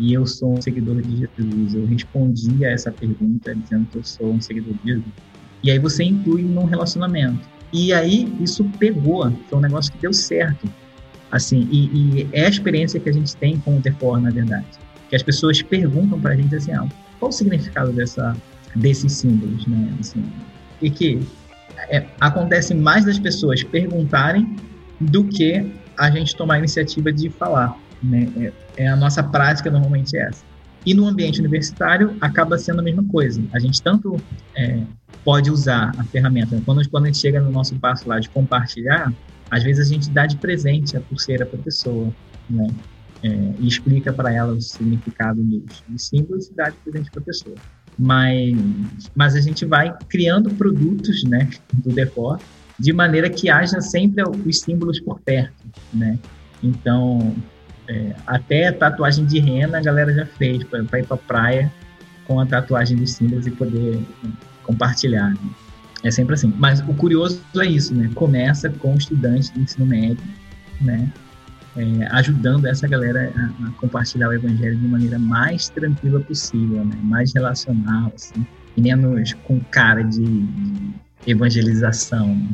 e 0.00 0.14
eu 0.14 0.26
sou 0.26 0.54
um 0.54 0.62
seguidor 0.62 1.02
de 1.02 1.18
Jesus. 1.18 1.74
Eu 1.74 1.84
respondi 1.84 2.64
a 2.64 2.70
essa 2.70 2.90
pergunta 2.90 3.54
dizendo 3.54 3.86
que 3.92 3.98
eu 3.98 4.04
sou 4.04 4.32
um 4.32 4.40
seguidor 4.40 4.72
de 4.82 4.94
Jesus. 4.94 5.12
E 5.62 5.70
aí 5.70 5.78
você 5.78 6.04
inclui 6.04 6.42
num 6.42 6.64
relacionamento. 6.64 7.46
E 7.70 7.92
aí 7.92 8.32
isso 8.40 8.64
pegou, 8.78 9.30
foi 9.48 9.58
um 9.58 9.60
negócio 9.60 9.92
que 9.92 9.98
deu 9.98 10.12
certo. 10.12 10.66
Assim, 11.30 11.68
e, 11.70 11.84
e 12.22 12.28
é 12.32 12.46
a 12.46 12.48
experiência 12.48 12.98
que 12.98 13.10
a 13.10 13.12
gente 13.12 13.36
tem 13.36 13.58
com 13.60 13.76
o 13.76 13.80
Tefor, 13.80 14.20
na 14.20 14.30
verdade. 14.30 14.66
Que 15.10 15.16
as 15.16 15.22
pessoas 15.22 15.60
perguntam 15.60 16.18
pra 16.18 16.34
gente 16.34 16.56
assim, 16.56 16.72
ah, 16.72 16.88
qual 17.18 17.28
o 17.28 17.32
significado 17.32 17.92
dessa, 17.92 18.34
desses 18.74 19.12
símbolos, 19.12 19.66
né? 19.66 19.94
Assim, 20.00 20.24
e 20.80 20.90
que 20.90 21.20
é, 21.90 22.06
acontece 22.18 22.74
mais 22.74 23.04
das 23.04 23.18
pessoas 23.18 23.62
perguntarem 23.62 24.56
do 24.98 25.24
que 25.24 25.70
a 25.96 26.10
gente 26.10 26.34
tomar 26.34 26.54
a 26.54 26.58
iniciativa 26.58 27.12
de 27.12 27.28
falar, 27.28 27.78
né? 28.02 28.28
É, 28.76 28.84
é 28.84 28.88
a 28.88 28.96
nossa 28.96 29.22
prática 29.22 29.70
normalmente 29.70 30.16
é 30.16 30.28
essa. 30.28 30.44
E 30.84 30.94
no 30.94 31.06
ambiente 31.06 31.40
universitário 31.40 32.16
acaba 32.20 32.56
sendo 32.56 32.80
a 32.80 32.82
mesma 32.82 33.04
coisa. 33.04 33.42
A 33.52 33.58
gente 33.58 33.82
tanto 33.82 34.16
é, 34.56 34.80
pode 35.24 35.50
usar 35.50 35.94
a 35.98 36.04
ferramenta. 36.04 36.60
Quando, 36.64 36.88
quando 36.88 37.04
a 37.04 37.06
gente 37.08 37.18
chega 37.18 37.40
no 37.40 37.50
nosso 37.50 37.76
passo 37.76 38.08
lá 38.08 38.18
de 38.18 38.30
compartilhar, 38.30 39.12
às 39.50 39.62
vezes 39.62 39.86
a 39.86 39.92
gente 39.92 40.10
dá 40.10 40.26
de 40.26 40.36
presente 40.36 40.96
a 40.96 41.00
pulseira 41.00 41.44
para 41.44 41.58
a 41.58 41.62
pessoa, 41.62 42.12
né? 42.48 42.66
É, 43.22 43.28
e 43.58 43.68
explica 43.68 44.10
para 44.14 44.32
ela 44.32 44.54
o 44.54 44.60
significado 44.62 45.42
dos, 45.42 45.82
dos 45.86 46.06
símbolos 46.06 46.48
e 46.48 46.54
dá 46.54 46.70
de 46.70 46.76
presente 46.78 47.10
para 47.10 47.20
a 47.20 47.24
pessoa. 47.24 47.56
Mas, 47.98 48.56
mas 49.14 49.36
a 49.36 49.40
gente 49.40 49.66
vai 49.66 49.94
criando 50.08 50.48
produtos, 50.54 51.22
né, 51.24 51.50
do 51.74 51.92
decor, 51.92 52.40
de 52.78 52.94
maneira 52.94 53.28
que 53.28 53.50
haja 53.50 53.78
sempre 53.82 54.24
os 54.24 54.60
símbolos 54.60 54.98
por 55.00 55.20
perto, 55.20 55.62
né? 55.92 56.18
Então, 56.62 57.34
é, 57.90 58.14
até 58.24 58.70
tatuagem 58.70 59.26
de 59.26 59.40
rena 59.40 59.78
a 59.78 59.80
galera 59.82 60.14
já 60.14 60.24
fez 60.24 60.62
para 60.62 60.78
ir 61.00 61.04
para 61.06 61.14
a 61.14 61.16
praia 61.16 61.72
com 62.24 62.38
a 62.38 62.46
tatuagem 62.46 62.96
dos 62.96 63.12
símbolos 63.14 63.48
e 63.48 63.50
poder 63.50 64.00
compartilhar. 64.62 65.30
Né? 65.30 65.50
É 66.04 66.10
sempre 66.10 66.34
assim. 66.34 66.54
Mas 66.56 66.78
o 66.80 66.94
curioso 66.94 67.42
é 67.56 67.66
isso, 67.66 67.92
né? 67.92 68.08
Começa 68.14 68.70
com 68.70 68.94
estudantes 68.94 69.50
de 69.50 69.60
ensino 69.60 69.84
médio, 69.86 70.22
né? 70.80 71.12
É, 71.76 72.06
ajudando 72.12 72.66
essa 72.66 72.86
galera 72.86 73.32
a, 73.36 73.66
a, 73.66 73.70
compartilhar 73.72 74.28
o 74.28 74.32
evangelho 74.32 74.76
de 74.76 74.86
maneira 74.86 75.18
mais 75.18 75.68
tranquila 75.68 76.20
possível, 76.20 76.84
né? 76.84 76.96
Mais 77.02 77.34
relacional, 77.34 78.12
assim. 78.14 78.46
E 78.76 78.80
menos 78.80 79.32
com 79.44 79.58
cara 79.58 80.02
de, 80.04 80.24
de 80.24 80.92
evangelização, 81.26 82.28
né? 82.36 82.50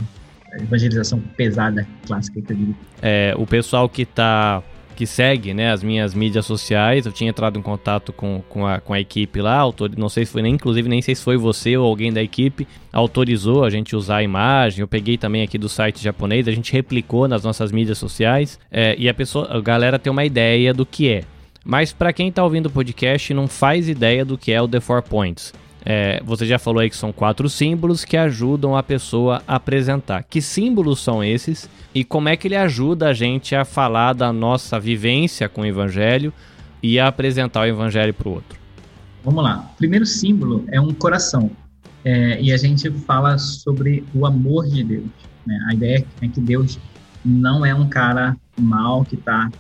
evangelização 0.62 1.20
pesada, 1.36 1.86
clássica 2.06 2.40
que 2.40 2.52
eu 2.52 2.56
digo. 2.56 2.76
É, 3.02 3.34
o 3.36 3.46
pessoal 3.46 3.86
que 3.86 4.02
está 4.02 4.62
que 4.96 5.06
segue 5.06 5.52
né, 5.54 5.70
as 5.70 5.82
minhas 5.82 6.14
mídias 6.14 6.46
sociais. 6.46 7.06
Eu 7.06 7.12
tinha 7.12 7.30
entrado 7.30 7.58
em 7.58 7.62
contato 7.62 8.12
com, 8.12 8.42
com, 8.48 8.66
a, 8.66 8.80
com 8.80 8.92
a 8.92 8.98
equipe 8.98 9.40
lá, 9.40 9.56
autor, 9.56 9.90
não 9.96 10.08
sei 10.08 10.24
se 10.24 10.32
foi 10.32 10.42
nem, 10.42 10.54
inclusive, 10.54 10.88
nem 10.88 11.02
sei 11.02 11.14
se 11.14 11.22
foi 11.22 11.36
você 11.36 11.76
ou 11.76 11.86
alguém 11.86 12.12
da 12.12 12.22
equipe, 12.22 12.66
autorizou 12.92 13.64
a 13.64 13.70
gente 13.70 13.94
usar 13.94 14.16
a 14.16 14.22
imagem. 14.22 14.80
Eu 14.80 14.88
peguei 14.88 15.18
também 15.18 15.42
aqui 15.42 15.58
do 15.58 15.68
site 15.68 16.02
japonês, 16.02 16.48
a 16.48 16.52
gente 16.52 16.72
replicou 16.72 17.28
nas 17.28 17.44
nossas 17.44 17.70
mídias 17.70 17.98
sociais 17.98 18.58
é, 18.72 18.96
e 18.98 19.08
a 19.08 19.14
pessoa, 19.14 19.54
a 19.54 19.60
galera 19.60 19.98
tem 19.98 20.10
uma 20.10 20.24
ideia 20.24 20.72
do 20.72 20.86
que 20.86 21.08
é. 21.10 21.24
Mas 21.64 21.92
para 21.92 22.12
quem 22.12 22.28
está 22.28 22.42
ouvindo 22.42 22.66
o 22.66 22.70
podcast 22.70 23.34
não 23.34 23.46
faz 23.46 23.88
ideia 23.88 24.24
do 24.24 24.38
que 24.38 24.52
é 24.52 24.62
o 24.62 24.68
The 24.68 24.80
Four 24.80 25.02
Points. 25.02 25.52
É, 25.88 26.20
você 26.24 26.44
já 26.44 26.58
falou 26.58 26.80
aí 26.80 26.90
que 26.90 26.96
são 26.96 27.12
quatro 27.12 27.48
símbolos 27.48 28.04
que 28.04 28.16
ajudam 28.16 28.76
a 28.76 28.82
pessoa 28.82 29.40
a 29.46 29.54
apresentar. 29.54 30.24
Que 30.24 30.42
símbolos 30.42 31.00
são 31.00 31.22
esses 31.22 31.70
e 31.94 32.02
como 32.02 32.28
é 32.28 32.36
que 32.36 32.48
ele 32.48 32.56
ajuda 32.56 33.08
a 33.08 33.12
gente 33.12 33.54
a 33.54 33.64
falar 33.64 34.12
da 34.12 34.32
nossa 34.32 34.80
vivência 34.80 35.48
com 35.48 35.60
o 35.60 35.64
Evangelho 35.64 36.32
e 36.82 36.98
a 36.98 37.06
apresentar 37.06 37.60
o 37.60 37.66
Evangelho 37.66 38.12
para 38.12 38.28
o 38.28 38.32
outro? 38.32 38.58
Vamos 39.22 39.44
lá. 39.44 39.70
O 39.74 39.76
primeiro 39.76 40.04
símbolo 40.04 40.64
é 40.72 40.80
um 40.80 40.92
coração. 40.92 41.48
É, 42.04 42.42
e 42.42 42.52
a 42.52 42.56
gente 42.56 42.90
fala 42.90 43.38
sobre 43.38 44.04
o 44.12 44.26
amor 44.26 44.66
de 44.66 44.82
Deus. 44.82 45.06
Né? 45.46 45.56
A 45.68 45.74
ideia 45.74 46.04
é 46.20 46.26
que 46.26 46.40
Deus 46.40 46.80
não 47.24 47.64
é 47.64 47.72
um 47.72 47.88
cara 47.88 48.36
mal 48.58 49.04
que 49.04 49.14
está 49.14 49.50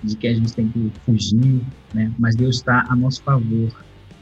de 0.00 0.16
que 0.16 0.28
a 0.28 0.34
gente 0.34 0.52
tem 0.52 0.68
que 0.68 0.92
fugir, 1.04 1.60
né? 1.92 2.12
mas 2.20 2.36
Deus 2.36 2.56
está 2.56 2.86
a 2.88 2.94
nosso 2.94 3.20
favor 3.24 3.72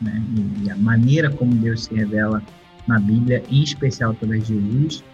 né? 0.00 0.22
E 0.62 0.70
a 0.70 0.76
maneira 0.76 1.30
como 1.30 1.54
Deus 1.54 1.84
se 1.84 1.94
revela 1.94 2.42
na 2.86 2.98
Bíblia, 2.98 3.42
em 3.50 3.62
especial 3.62 4.12
através 4.12 4.46
de 4.46 4.54
Jesus, 4.54 5.04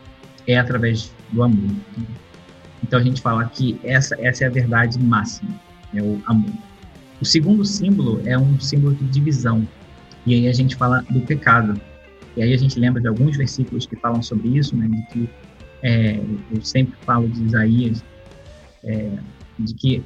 é 0.47 0.59
através 0.59 1.13
do 1.33 1.43
amor. 1.43 1.71
Então 2.83 2.99
a 2.99 3.03
gente 3.03 3.21
fala 3.21 3.45
que 3.47 3.79
essa, 3.83 4.17
essa 4.21 4.45
é 4.45 4.47
a 4.47 4.51
verdade 4.51 4.99
máxima, 4.99 5.51
é 5.95 6.03
o 6.03 6.21
amor. 6.27 6.53
O 7.21 7.25
segundo 7.25 7.65
símbolo 7.65 8.21
é 8.25 8.39
um 8.39 8.59
símbolo 8.61 8.95
de 8.95 9.05
divisão. 9.07 9.67
E 10.25 10.35
aí 10.35 10.49
a 10.49 10.53
gente 10.53 10.77
fala 10.77 11.05
do 11.11 11.21
pecado. 11.21 11.81
E 12.37 12.43
aí 12.43 12.53
a 12.53 12.57
gente 12.57 12.79
lembra 12.79 13.01
de 13.01 13.09
alguns 13.09 13.37
versículos 13.37 13.87
que 13.87 13.97
falam 13.97 14.23
sobre 14.23 14.49
isso, 14.49 14.77
né? 14.77 14.87
De 14.89 15.03
que 15.13 15.31
é, 15.83 16.21
eu 16.55 16.63
sempre 16.63 16.95
falo 17.03 17.29
de 17.29 17.43
Isaías, 17.45 18.05
é, 18.85 19.11
de 19.59 19.75
que 19.75 20.03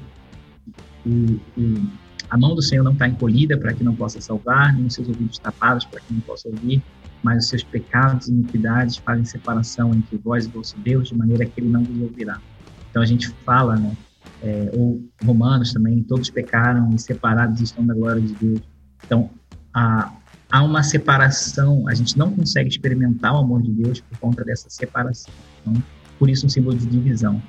o, 1.04 1.40
o, 1.58 1.86
a 2.30 2.38
mão 2.38 2.54
do 2.54 2.62
Senhor 2.62 2.84
não 2.84 2.92
está 2.92 3.08
encolhida 3.08 3.58
para 3.58 3.72
que 3.72 3.82
não 3.82 3.94
possa 3.94 4.20
salvar, 4.20 4.72
nem 4.72 4.86
os 4.86 4.94
seus 4.94 5.08
ouvidos 5.08 5.38
tapados 5.38 5.84
para 5.84 6.00
que 6.00 6.14
não 6.14 6.20
possa 6.20 6.48
ouvir, 6.48 6.80
mas 7.22 7.44
os 7.44 7.48
seus 7.50 7.64
pecados 7.64 8.28
e 8.28 8.32
iniquidades 8.32 8.96
fazem 8.96 9.24
separação 9.24 9.92
entre 9.92 10.16
vós 10.16 10.46
e 10.46 10.48
vosso 10.48 10.78
Deus, 10.78 11.08
de 11.08 11.16
maneira 11.16 11.44
que 11.44 11.60
ele 11.60 11.68
não 11.68 11.82
vos 11.82 12.00
ouvirá. 12.00 12.40
Então 12.88 13.02
a 13.02 13.06
gente 13.06 13.28
fala, 13.44 13.76
né, 13.76 13.96
é, 14.42 14.70
ou 14.74 15.02
Romanos 15.24 15.72
também, 15.72 16.02
todos 16.04 16.30
pecaram 16.30 16.88
e 16.94 16.98
separados 16.98 17.60
estão 17.60 17.84
da 17.84 17.94
glória 17.94 18.22
de 18.22 18.32
Deus. 18.34 18.60
Então 19.04 19.28
há, 19.74 20.12
há 20.50 20.62
uma 20.62 20.84
separação, 20.84 21.86
a 21.88 21.94
gente 21.94 22.16
não 22.16 22.30
consegue 22.30 22.68
experimentar 22.68 23.34
o 23.34 23.38
amor 23.38 23.60
de 23.60 23.72
Deus 23.72 24.00
por 24.00 24.18
conta 24.18 24.44
dessa 24.44 24.70
separação. 24.70 25.34
Então, 25.60 25.82
por 26.18 26.30
isso 26.30 26.46
um 26.46 26.48
símbolo 26.48 26.76
de 26.76 26.86
divisão. 26.86 27.42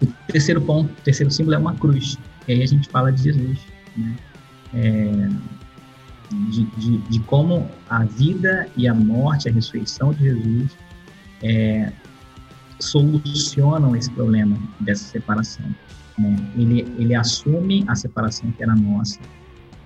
O 0.00 0.06
terceiro 0.32 0.60
ponto, 0.60 0.90
o 0.90 1.02
terceiro 1.02 1.30
símbolo 1.30 1.56
é 1.56 1.58
uma 1.58 1.74
cruz. 1.74 2.16
E 2.48 2.52
aí 2.54 2.62
a 2.62 2.66
gente 2.66 2.88
fala 2.88 3.12
de 3.12 3.22
Jesus, 3.24 3.58
né? 3.96 4.16
É, 4.74 5.28
de, 6.50 6.64
de, 6.76 6.98
de, 6.98 7.20
como 7.20 7.70
a 7.88 8.04
vida 8.04 8.68
e 8.76 8.86
a 8.86 8.94
morte, 8.94 9.48
a 9.48 9.52
ressurreição 9.52 10.12
de 10.12 10.24
Jesus 10.24 10.76
é, 11.42 11.92
solucionam 12.78 13.96
esse 13.96 14.10
problema 14.10 14.58
dessa 14.80 15.04
separação. 15.04 15.64
Né? 16.18 16.36
Ele, 16.56 16.80
ele 16.98 17.14
assume 17.14 17.84
a 17.86 17.94
separação 17.94 18.50
que 18.52 18.62
era 18.62 18.74
nossa 18.74 19.20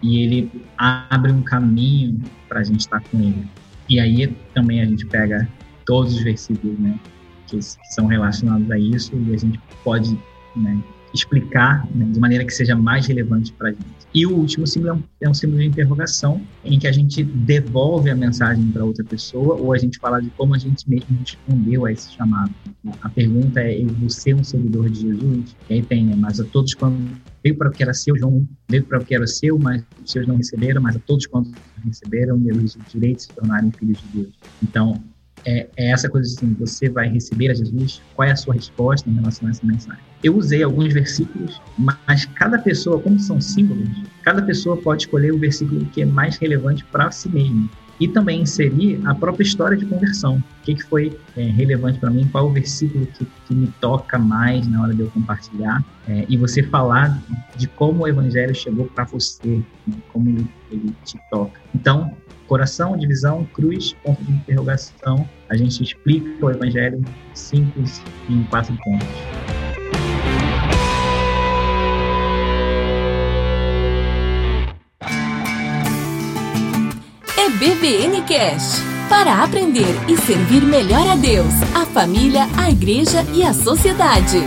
e 0.02 0.18
ele 0.18 0.64
abre 0.76 1.30
um 1.30 1.42
caminho 1.42 2.20
para 2.48 2.60
a 2.60 2.64
gente 2.64 2.80
estar 2.80 3.00
com 3.00 3.20
ele. 3.20 3.46
E 3.88 4.00
aí 4.00 4.26
também 4.52 4.80
a 4.80 4.84
gente 4.84 5.06
pega 5.06 5.48
todos 5.86 6.14
os 6.14 6.22
versículos 6.22 6.78
né, 6.78 6.98
que, 7.46 7.56
que 7.56 7.94
são 7.94 8.06
relacionados 8.06 8.68
a 8.70 8.78
isso 8.78 9.14
e 9.14 9.34
a 9.34 9.38
gente 9.38 9.60
pode 9.84 10.18
né, 10.56 10.82
explicar 11.14 11.86
né, 11.94 12.06
de 12.06 12.18
maneira 12.18 12.44
que 12.44 12.52
seja 12.52 12.74
mais 12.74 13.06
relevante 13.06 13.52
para 13.52 13.68
a 13.68 13.72
gente. 13.72 14.02
E 14.14 14.26
o 14.26 14.36
último 14.36 14.66
símbolo 14.66 14.90
é 14.90 14.94
um, 14.94 15.02
é 15.22 15.30
um, 15.30 15.34
símbolo 15.34 15.60
de 15.60 15.68
interrogação, 15.68 16.40
em 16.64 16.78
que 16.78 16.86
a 16.86 16.92
gente 16.92 17.22
devolve 17.22 18.10
a 18.10 18.14
mensagem 18.14 18.64
para 18.70 18.84
outra 18.84 19.04
pessoa, 19.04 19.54
ou 19.54 19.72
a 19.72 19.78
gente 19.78 19.98
fala 19.98 20.20
de 20.20 20.28
como 20.30 20.54
a 20.54 20.58
gente 20.58 20.88
mesmo 20.88 21.18
respondeu 21.18 21.86
a 21.86 21.92
esse 21.92 22.12
chamado. 22.12 22.52
A 23.00 23.08
pergunta 23.08 23.60
é: 23.60 23.82
você 24.00 24.32
é 24.32 24.36
um 24.36 24.44
seguidor 24.44 24.90
de 24.90 25.00
Jesus? 25.00 25.56
E 25.70 25.74
aí 25.74 25.82
tem, 25.82 26.04
né, 26.04 26.14
mas 26.16 26.40
a 26.40 26.44
todos 26.44 26.74
quando 26.74 26.98
veio 27.42 27.56
para 27.56 27.68
o 27.68 27.72
que 27.72 27.82
era 27.82 27.94
seu, 27.94 28.16
João 28.16 28.46
veio 28.68 28.84
para 28.84 28.98
o 28.98 29.04
que 29.04 29.14
era 29.14 29.26
seu, 29.26 29.58
mas 29.58 29.82
os 30.04 30.10
seus 30.10 30.26
não 30.26 30.36
receberam, 30.36 30.82
mas 30.82 30.96
a 30.96 30.98
todos 31.00 31.26
quando 31.26 31.50
receberam, 31.84 32.40
eles 32.46 32.76
direitos 32.92 33.24
se 33.24 33.32
tornarem 33.32 33.70
filhos 33.72 33.98
de 33.98 34.22
Deus. 34.22 34.34
Então, 34.62 35.02
é, 35.44 35.68
é, 35.76 35.90
essa 35.90 36.08
coisa 36.08 36.32
assim, 36.32 36.54
você 36.58 36.88
vai 36.88 37.08
receber 37.08 37.50
a 37.50 37.54
Jesus, 37.54 38.00
qual 38.14 38.28
é 38.28 38.32
a 38.32 38.36
sua 38.36 38.54
resposta 38.54 39.08
em 39.08 39.14
relação 39.14 39.48
a 39.48 39.50
essa 39.50 39.66
mensagem? 39.66 40.02
Eu 40.22 40.36
usei 40.36 40.62
alguns 40.62 40.92
versículos, 40.92 41.60
mas 41.76 42.24
cada 42.26 42.58
pessoa, 42.58 43.00
como 43.00 43.18
são 43.18 43.40
símbolos, 43.40 43.88
cada 44.22 44.42
pessoa 44.42 44.76
pode 44.76 45.02
escolher 45.02 45.32
o 45.32 45.38
versículo 45.38 45.84
que 45.86 46.02
é 46.02 46.06
mais 46.06 46.36
relevante 46.36 46.84
para 46.84 47.10
si 47.10 47.28
mesmo. 47.28 47.68
E 48.00 48.08
também 48.08 48.40
inserir 48.40 49.00
a 49.04 49.14
própria 49.14 49.44
história 49.44 49.76
de 49.76 49.86
conversão. 49.86 50.36
O 50.36 50.64
que, 50.64 50.74
que 50.74 50.82
foi 50.82 51.16
é, 51.36 51.42
relevante 51.42 52.00
para 52.00 52.10
mim, 52.10 52.26
qual 52.32 52.46
o 52.48 52.52
versículo 52.52 53.06
que, 53.06 53.24
que, 53.46 53.54
me 53.54 53.68
toca 53.80 54.18
mais 54.18 54.66
na 54.66 54.82
hora 54.82 54.94
de 54.94 55.02
eu 55.02 55.10
compartilhar. 55.10 55.84
É, 56.08 56.24
e 56.28 56.36
você 56.36 56.64
falar 56.64 57.22
de 57.54 57.68
como 57.68 58.02
o 58.02 58.08
evangelho 58.08 58.54
chegou 58.54 58.86
para 58.86 59.04
você, 59.04 59.62
né, 59.86 59.94
como 60.12 60.30
ele, 60.30 60.48
ele 60.72 60.92
te 61.04 61.16
toca. 61.30 61.60
Então, 61.72 62.12
coração, 62.52 62.98
divisão, 62.98 63.46
cruz, 63.54 63.94
ponto 64.04 64.22
de 64.22 64.30
interrogação. 64.30 65.26
A 65.48 65.56
gente 65.56 65.82
explica 65.82 66.44
o 66.44 66.50
evangelho 66.50 67.02
simples 67.32 68.02
em 68.28 68.44
quatro 68.44 68.76
pontos. 68.84 69.08
É 77.38 77.48
BBN 77.58 78.20
Cash. 78.28 78.82
Para 79.08 79.42
aprender 79.42 79.86
e 80.06 80.18
servir 80.18 80.62
melhor 80.62 81.08
a 81.08 81.16
Deus, 81.16 81.54
a 81.74 81.86
família, 81.86 82.42
a 82.58 82.70
igreja 82.70 83.22
e 83.32 83.42
a 83.42 83.54
sociedade. 83.54 84.40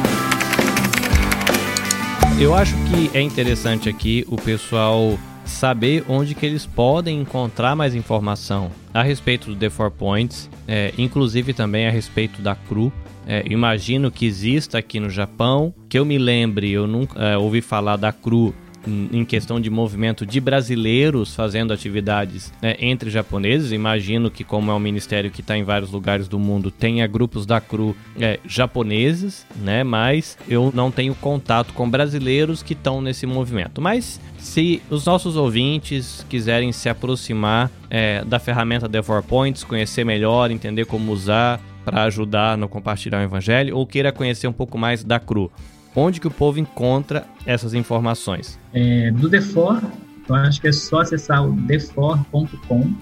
Eu 2.39 2.53
acho 2.53 2.75
que 2.85 3.09
é 3.17 3.21
interessante 3.21 3.89
aqui 3.89 4.23
o 4.27 4.35
pessoal 4.35 5.17
saber 5.45 6.03
onde 6.07 6.35
que 6.35 6.45
eles 6.45 6.65
podem 6.65 7.21
encontrar 7.21 7.75
mais 7.75 7.95
informação 7.95 8.71
a 8.93 9.03
respeito 9.03 9.47
do 9.49 9.55
The 9.55 9.69
Four 9.69 9.91
Points, 9.91 10.49
é, 10.67 10.93
inclusive 10.97 11.53
também 11.53 11.87
a 11.87 11.91
respeito 11.91 12.41
da 12.41 12.55
CRU. 12.55 12.91
É, 13.27 13.43
imagino 13.49 14.11
que 14.11 14.25
exista 14.25 14.77
aqui 14.77 14.99
no 14.99 15.09
Japão. 15.09 15.73
Que 15.89 15.97
eu 15.97 16.05
me 16.05 16.17
lembre, 16.17 16.71
eu 16.71 16.85
nunca 16.85 17.19
é, 17.19 17.37
ouvi 17.37 17.61
falar 17.61 17.95
da 17.95 18.11
CRU 18.11 18.53
em 18.87 19.25
questão 19.25 19.59
de 19.59 19.69
movimento 19.69 20.25
de 20.25 20.39
brasileiros 20.39 21.35
fazendo 21.35 21.73
atividades 21.73 22.53
né, 22.61 22.75
entre 22.79 23.09
japoneses. 23.09 23.71
Imagino 23.71 24.29
que, 24.31 24.43
como 24.43 24.71
é 24.71 24.73
um 24.73 24.79
ministério 24.79 25.31
que 25.31 25.41
está 25.41 25.57
em 25.57 25.63
vários 25.63 25.91
lugares 25.91 26.27
do 26.27 26.39
mundo, 26.39 26.71
tenha 26.71 27.05
grupos 27.07 27.45
da 27.45 27.59
CRU 27.59 27.95
é, 28.19 28.39
japoneses, 28.45 29.45
né? 29.57 29.83
Mas 29.83 30.37
eu 30.47 30.71
não 30.73 30.91
tenho 30.91 31.15
contato 31.15 31.73
com 31.73 31.89
brasileiros 31.89 32.61
que 32.61 32.73
estão 32.73 33.01
nesse 33.01 33.25
movimento. 33.25 33.81
Mas 33.81 34.19
se 34.37 34.81
os 34.89 35.05
nossos 35.05 35.35
ouvintes 35.35 36.25
quiserem 36.29 36.71
se 36.71 36.87
aproximar 36.89 37.71
é, 37.89 38.23
da 38.25 38.39
ferramenta 38.39 38.87
Devor 38.87 39.23
Points, 39.23 39.63
conhecer 39.63 40.03
melhor, 40.03 40.51
entender 40.51 40.85
como 40.85 41.11
usar 41.11 41.59
para 41.83 42.03
ajudar 42.03 42.57
no 42.57 42.67
compartilhar 42.67 43.19
o 43.19 43.23
evangelho, 43.23 43.77
ou 43.77 43.85
queira 43.85 44.11
conhecer 44.11 44.47
um 44.47 44.53
pouco 44.53 44.77
mais 44.77 45.03
da 45.03 45.19
CRU, 45.19 45.51
onde 45.95 46.19
que 46.19 46.27
o 46.27 46.31
povo 46.31 46.59
encontra 46.59 47.25
essas 47.45 47.73
informações? 47.73 48.59
É, 48.73 49.11
do 49.11 49.29
Defor, 49.29 49.81
eu 50.27 50.35
acho 50.35 50.59
que 50.59 50.67
é 50.67 50.71
só 50.71 51.01
acessar 51.01 51.47
o 51.47 51.53
defor.com 51.53 52.93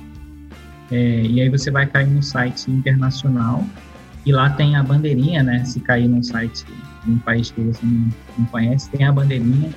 é, 0.92 1.22
e 1.22 1.42
aí 1.42 1.50
você 1.50 1.72
vai 1.72 1.88
cair 1.88 2.08
no 2.08 2.22
site 2.22 2.70
internacional 2.70 3.64
e 4.26 4.32
lá 4.32 4.50
tem 4.52 4.76
a 4.76 4.84
bandeirinha, 4.84 5.42
né? 5.42 5.66
Se 5.66 5.80
cair 5.80 6.08
num 6.08 6.22
site 6.22 6.66
de 7.04 7.12
um 7.12 7.18
país 7.20 7.52
que 7.52 7.62
você 7.62 7.86
não, 7.86 8.10
não 8.38 8.46
conhece, 8.46 8.90
tem 8.90 9.06
a 9.06 9.12
bandeirinha 9.12 9.72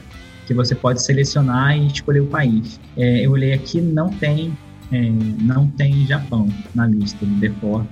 que 0.46 0.55
você 0.55 0.74
pode 0.74 1.02
selecionar 1.02 1.76
e 1.76 1.87
escolher 1.87 2.20
o 2.20 2.26
país. 2.26 2.81
É, 2.96 3.24
eu 3.24 3.33
olhei 3.33 3.52
aqui, 3.52 3.81
não 3.81 4.11
tem, 4.11 4.57
é, 4.92 5.11
não 5.40 5.67
tem 5.69 6.06
Japão 6.06 6.48
na 6.75 6.87
lista 6.87 7.25
do 7.25 7.35
Defor 7.37 7.85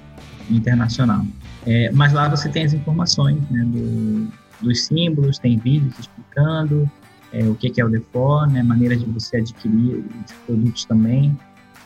internacional. 0.50 1.24
É, 1.66 1.90
mas 1.92 2.12
lá 2.12 2.28
você 2.28 2.48
tem 2.48 2.64
as 2.64 2.74
informações 2.74 3.38
né, 3.50 3.64
do, 3.64 4.28
dos 4.60 4.86
símbolos, 4.86 5.38
tem 5.38 5.58
vídeos 5.58 5.98
explicando 5.98 6.90
é, 7.32 7.44
o 7.44 7.54
que, 7.54 7.70
que 7.70 7.80
é 7.80 7.84
o 7.84 7.88
DeFor, 7.88 8.48
né, 8.50 8.62
maneira 8.62 8.96
de 8.96 9.04
você 9.06 9.38
adquirir 9.38 10.04
os 10.24 10.32
produtos 10.46 10.84
também, 10.84 11.36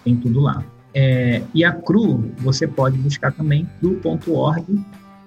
tem 0.05 0.17
tudo 0.17 0.41
lá. 0.41 0.65
É, 0.95 1.43
e 1.55 1.65
a 1.65 1.73
CRU, 1.73 2.31
você 2.39 2.67
pode 2.67 2.99
buscar 2.99 3.33
também 3.33 3.69
cru.org, 3.81 4.65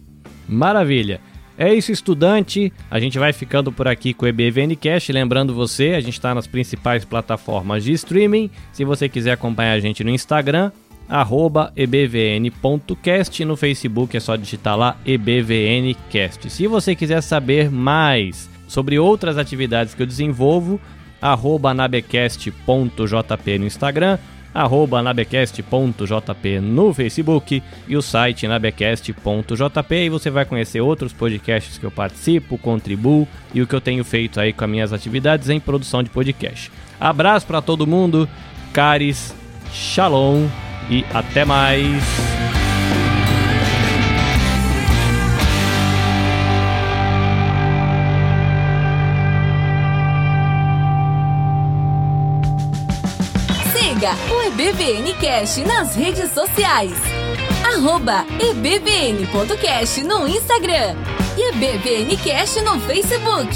Maravilha. 0.47 1.19
É 1.61 1.73
isso, 1.73 1.91
estudante. 1.91 2.71
A 2.89 3.01
gente 3.01 3.19
vai 3.19 3.33
ficando 3.33 3.69
por 3.69 3.85
aqui 3.85 4.13
com 4.13 4.23
o 4.23 4.29
EBVNcast. 4.29 5.11
Lembrando 5.11 5.53
você, 5.53 5.89
a 5.89 5.99
gente 5.99 6.13
está 6.13 6.33
nas 6.33 6.47
principais 6.47 7.03
plataformas 7.03 7.83
de 7.83 7.91
streaming. 7.91 8.49
Se 8.71 8.85
você 8.85 9.09
quiser 9.09 9.33
acompanhar 9.33 9.73
a 9.73 9.79
gente 9.81 10.01
no 10.01 10.09
Instagram, 10.09 10.71
ebvn.cast. 11.75 13.43
No 13.43 13.57
Facebook 13.57 14.15
é 14.15 14.21
só 14.21 14.37
digitar 14.37 14.77
lá 14.77 14.97
ebvncast. 15.05 16.49
Se 16.49 16.65
você 16.65 16.95
quiser 16.95 17.19
saber 17.19 17.69
mais 17.69 18.49
sobre 18.65 18.97
outras 18.97 19.37
atividades 19.37 19.93
que 19.93 20.01
eu 20.01 20.07
desenvolvo, 20.07 20.79
arroba 21.21 21.73
nabecast.jp 21.73 23.59
no 23.59 23.65
Instagram 23.65 24.17
arroba 24.53 25.01
nabecast.jp 25.01 26.59
no 26.59 26.93
Facebook 26.93 27.61
e 27.87 27.95
o 27.97 28.01
site 28.01 28.47
nabecast.jp 28.47 30.05
e 30.05 30.09
você 30.09 30.29
vai 30.29 30.45
conhecer 30.45 30.81
outros 30.81 31.13
podcasts 31.13 31.77
que 31.77 31.85
eu 31.85 31.91
participo, 31.91 32.57
contribuo 32.57 33.27
e 33.53 33.61
o 33.61 33.67
que 33.67 33.75
eu 33.75 33.81
tenho 33.81 34.03
feito 34.03 34.39
aí 34.39 34.53
com 34.53 34.63
as 34.63 34.69
minhas 34.69 34.93
atividades 34.93 35.49
em 35.49 35.59
produção 35.59 36.03
de 36.03 36.09
podcast. 36.09 36.71
Abraço 36.99 37.45
para 37.45 37.61
todo 37.61 37.87
mundo, 37.87 38.27
caris, 38.73 39.33
shalom 39.71 40.47
e 40.89 41.05
até 41.13 41.45
mais. 41.45 42.38
Siga 54.09 54.17
o 54.33 54.41
EBVN 54.43 55.13
Cash 55.15 55.57
nas 55.57 55.95
redes 55.95 56.31
sociais. 56.31 56.93
Arroba 57.63 58.25
no 60.03 60.27
Instagram 60.27 60.95
e 61.37 61.49
EBVN 61.49 62.17
Cash 62.17 62.55
no 62.63 62.79
Facebook. 62.81 63.55